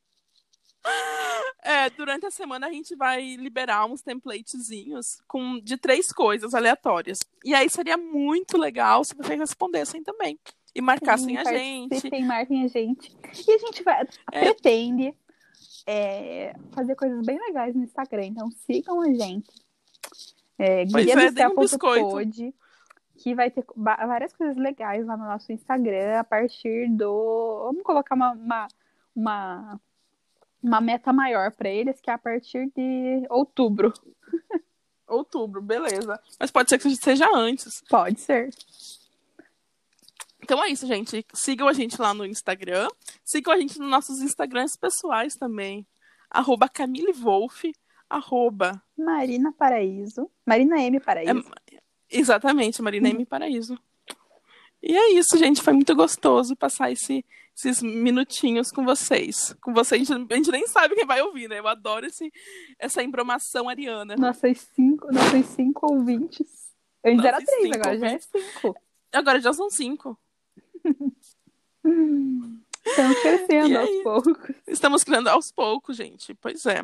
É, 1.66 1.88
durante 1.88 2.26
a 2.26 2.30
semana 2.30 2.66
a 2.66 2.70
gente 2.70 2.94
vai 2.94 3.36
liberar 3.36 3.86
uns 3.86 4.02
templatezinhos 4.02 5.22
com, 5.26 5.58
de 5.60 5.78
três 5.78 6.12
coisas 6.12 6.54
aleatórias. 6.54 7.20
E 7.42 7.54
aí 7.54 7.70
seria 7.70 7.96
muito 7.96 8.58
legal 8.58 9.02
se 9.02 9.14
vocês 9.14 9.38
respondessem 9.38 10.02
também. 10.02 10.38
E 10.74 10.82
marcassem 10.82 11.36
Sim, 11.36 11.36
a 11.38 11.44
gente. 11.44 11.88
Participem, 11.88 12.26
marquem 12.26 12.64
a 12.64 12.68
gente. 12.68 13.16
E 13.48 13.52
a 13.52 13.58
gente 13.58 13.82
vai, 13.82 14.06
É. 14.30 14.40
pretende 14.40 15.14
é, 15.86 16.54
fazer 16.72 16.94
coisas 16.96 17.24
bem 17.24 17.38
legais 17.38 17.74
no 17.74 17.84
Instagram. 17.84 18.26
Então 18.26 18.50
sigam 18.50 19.00
a 19.00 19.12
gente. 19.14 19.50
É, 20.58 20.84
Pois 20.86 21.06
é, 21.06 21.30
deem 21.30 21.46
um 21.46 21.56
biscoito. 21.56 22.10
pod, 22.10 22.54
que 23.16 23.34
vai 23.34 23.50
ter 23.50 23.64
várias 23.74 24.32
coisas 24.34 24.56
legais 24.56 25.06
lá 25.06 25.16
no 25.16 25.24
nosso 25.24 25.50
Instagram 25.52 26.18
a 26.18 26.24
partir 26.24 26.90
do. 26.90 27.64
Vamos 27.66 27.82
colocar 27.82 28.14
uma, 28.14 28.32
uma, 28.32 28.68
uma, 29.14 29.80
uma 30.64 30.81
meta 30.81 31.12
maior 31.12 31.53
para 31.53 31.68
eles, 31.68 32.00
que 32.00 32.11
é 32.11 32.14
a 32.14 32.18
partir 32.18 32.70
de 32.74 33.27
outubro. 33.31 33.92
Outubro, 35.07 35.61
beleza. 35.61 36.18
Mas 36.40 36.50
pode 36.50 36.70
ser 36.70 36.79
que 36.79 36.96
seja 36.96 37.29
antes. 37.35 37.83
Pode 37.90 38.18
ser. 38.20 38.48
Então 40.42 40.62
é 40.64 40.68
isso, 40.70 40.87
gente. 40.87 41.24
Sigam 41.35 41.68
a 41.68 41.74
gente 41.74 42.00
lá 42.00 42.14
no 42.14 42.24
Instagram. 42.24 42.88
Sigam 43.22 43.53
a 43.53 43.59
gente 43.61 43.79
nos 43.79 43.88
nossos 43.90 44.20
Instagrams 44.22 44.77
pessoais 44.77 45.35
também. 45.37 45.87
Arroba 46.31 46.68
Camille 46.70 47.12
Wolf. 47.12 47.64
Arroba. 48.09 48.83
Marina 48.96 49.53
Paraíso. 49.53 50.31
Marina 50.46 50.81
M 50.81 50.98
Paraíso. 50.98 51.44
Exatamente, 52.11 52.81
Marina 52.81 53.09
M. 53.11 53.24
Paraíso. 53.27 53.79
E 54.83 54.96
é 54.96 55.12
isso, 55.12 55.37
gente. 55.37 55.61
Foi 55.62 55.72
muito 55.74 55.94
gostoso 55.94 56.57
passar 56.57 56.90
esse- 56.90 57.24
esses 57.56 57.82
minutinhos 57.82 58.70
com 58.70 58.84
vocês. 58.84 59.54
Com 59.62 59.72
vocês, 59.72 60.10
a 60.10 60.14
gente, 60.16 60.32
a 60.32 60.36
gente 60.36 60.50
nem 60.50 60.66
sabe 60.66 60.94
quem 60.94 61.06
vai 61.06 61.22
ouvir, 61.22 61.48
né? 61.48 61.58
Eu 61.58 61.68
adoro 61.68 62.06
esse, 62.06 62.32
essa 62.78 63.02
embromação 63.02 63.68
ariana. 63.68 64.16
Nossas 64.16 64.58
cinco, 64.74 65.12
nossos 65.12 65.46
cinco 65.46 65.92
ouvintes. 65.92 66.48
Antes 67.04 67.24
era 67.24 67.40
três, 67.40 67.62
cinco 67.62 67.76
agora 67.76 67.98
já 67.98 68.06
é 68.08 68.18
cinco. 68.18 68.76
Agora 69.12 69.40
já 69.40 69.52
são 69.52 69.70
cinco. 69.70 70.18
Estamos 72.84 73.18
crescendo 73.20 73.78
aos 73.78 74.02
poucos. 74.02 74.56
Estamos 74.66 75.04
criando 75.04 75.28
aos 75.28 75.52
poucos, 75.52 75.96
gente. 75.96 76.34
Pois 76.34 76.66
é. 76.66 76.82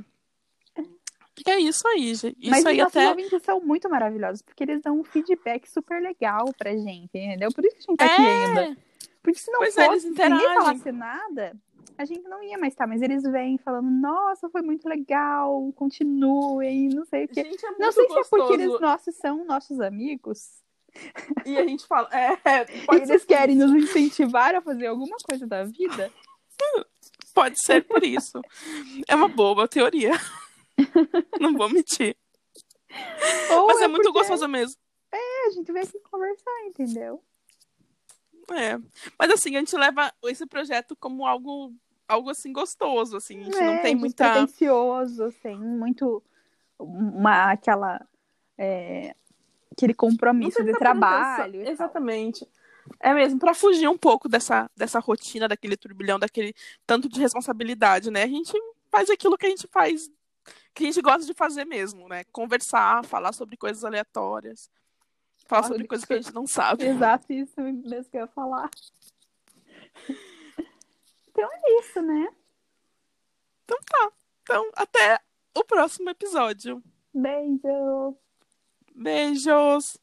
E 1.46 1.50
é 1.50 1.58
isso 1.58 1.88
aí, 1.88 2.14
gente. 2.14 2.36
Isso 2.38 2.50
Mas 2.50 2.60
os 2.60 2.66
aí 2.66 2.80
até. 2.80 3.08
ouvintes 3.08 3.42
são 3.42 3.60
muito 3.60 3.88
maravilhosos, 3.88 4.42
porque 4.42 4.62
eles 4.62 4.82
dão 4.82 5.00
um 5.00 5.04
feedback 5.04 5.66
super 5.70 6.00
legal 6.02 6.52
pra 6.58 6.76
gente, 6.76 7.08
entendeu? 7.14 7.50
Por 7.50 7.64
isso 7.64 7.76
que 7.76 7.82
a 7.82 7.90
gente 7.90 7.96
tá 7.96 8.04
aqui 8.04 8.22
ainda. 8.22 8.76
É, 9.20 9.22
Porque 9.22 9.38
se 9.38 9.50
não 9.50 9.58
Pois 9.60 9.76
é, 9.76 9.86
fosse, 9.86 10.00
se 10.00 10.28
ninguém 10.28 10.54
falasse 10.54 10.92
nada, 10.92 11.56
a 11.98 12.04
gente 12.04 12.22
não 12.28 12.42
ia 12.42 12.58
mais 12.58 12.72
estar. 12.72 12.86
Mas 12.86 13.02
eles 13.02 13.22
vêm 13.22 13.58
falando, 13.58 13.90
nossa, 13.90 14.48
foi 14.48 14.62
muito 14.62 14.88
legal, 14.88 15.72
continuem, 15.74 16.88
não 16.88 17.04
sei 17.04 17.24
o 17.24 17.28
quê. 17.28 17.44
gente, 17.44 17.64
é 17.64 17.70
Não 17.78 17.92
sei 17.92 18.06
se 18.06 18.12
é 18.12 18.22
porque 18.24 18.36
gostoso. 18.36 18.52
eles 18.54 18.80
nossos 18.80 19.14
são 19.16 19.44
nossos 19.44 19.80
amigos. 19.80 20.38
E 21.46 21.56
a 21.56 21.64
gente 21.66 21.86
fala. 21.86 22.08
É, 22.12 22.32
é, 22.44 22.66
eles 22.96 23.24
querem 23.24 23.56
nos 23.56 23.70
incentivar 23.72 24.54
a 24.54 24.60
fazer 24.60 24.86
alguma 24.88 25.16
coisa 25.18 25.46
da 25.46 25.62
vida. 25.64 26.10
pode 27.32 27.60
ser 27.62 27.84
por 27.84 28.02
isso. 28.02 28.40
É 29.06 29.14
uma 29.14 29.28
boa 29.28 29.68
teoria. 29.68 30.12
Não 31.40 31.54
vou 31.54 31.68
mentir. 31.68 32.16
Ou 33.52 33.66
Mas 33.68 33.82
é, 33.82 33.86
muito 33.86 34.02
porque 34.04 34.18
gostoso 34.18 34.48
mesmo. 34.48 34.74
A 35.12 35.50
gente 35.52 35.72
vem 35.72 35.82
aqui 35.82 35.98
conversar, 36.10 36.66
entendeu? 36.66 37.22
É. 38.52 38.78
Mas 39.18 39.30
assim, 39.30 39.56
a 39.56 39.60
gente 39.60 39.76
leva 39.76 40.12
esse 40.24 40.46
projeto 40.46 40.96
como 40.96 41.26
algo, 41.26 41.72
algo 42.08 42.30
assim 42.30 42.52
gostoso, 42.52 43.16
assim. 43.16 43.40
A 43.40 43.44
gente 43.44 43.56
não 43.60 43.72
É, 43.74 43.82
tem 43.82 43.94
muita. 43.94 44.24
despretensioso, 44.24 45.32
sem 45.42 45.56
muito 45.58 46.22
uma 46.78 47.50
aquela 47.52 48.00
é, 48.58 49.14
aquele 49.72 49.94
compromisso 49.94 50.58
Não 50.60 50.66
de 50.66 50.78
trabalho. 50.78 51.62
tal. 51.64 51.72
Exatamente. 51.72 52.46
É 52.98 53.14
mesmo, 53.14 53.38
pra 53.38 53.54
fugir 53.54 53.88
um 53.88 53.96
pouco 53.96 54.28
dessa, 54.28 54.68
dessa 54.76 54.98
rotina, 54.98 55.46
daquele 55.46 55.76
turbilhão, 55.76 56.18
daquele 56.18 56.54
tanto 56.86 57.08
de 57.08 57.20
responsabilidade, 57.20 58.10
né? 58.10 58.24
A 58.24 58.26
gente 58.26 58.52
faz 58.90 59.08
aquilo 59.08 59.38
que 59.38 59.46
a 59.46 59.50
gente 59.50 59.66
faz 59.68 60.10
que 60.74 60.84
a 60.84 60.86
gente 60.86 61.00
gosta 61.02 61.24
de 61.24 61.34
fazer 61.34 61.64
mesmo, 61.64 62.08
né? 62.08 62.24
Conversar, 62.32 63.04
falar 63.04 63.32
sobre 63.32 63.56
coisas 63.56 63.84
aleatórias 63.84 64.70
falar 65.50 65.64
sobre 65.64 65.86
coisas 65.86 66.06
que 66.06 66.12
a 66.12 66.20
gente 66.20 66.32
não 66.32 66.46
sabe. 66.46 66.86
Exato, 66.86 67.32
isso 67.32 67.60
mesmo 67.60 68.10
que 68.10 68.16
eu 68.16 68.22
ia 68.22 68.26
falar. 68.28 68.70
Então 71.28 71.48
é 71.52 71.80
isso, 71.80 72.00
né? 72.00 72.28
Então 73.64 73.78
tá. 73.86 74.12
Então, 74.42 74.70
até 74.74 75.20
o 75.54 75.64
próximo 75.64 76.10
episódio. 76.10 76.82
Beijos. 77.12 78.14
Beijos. 78.94 79.98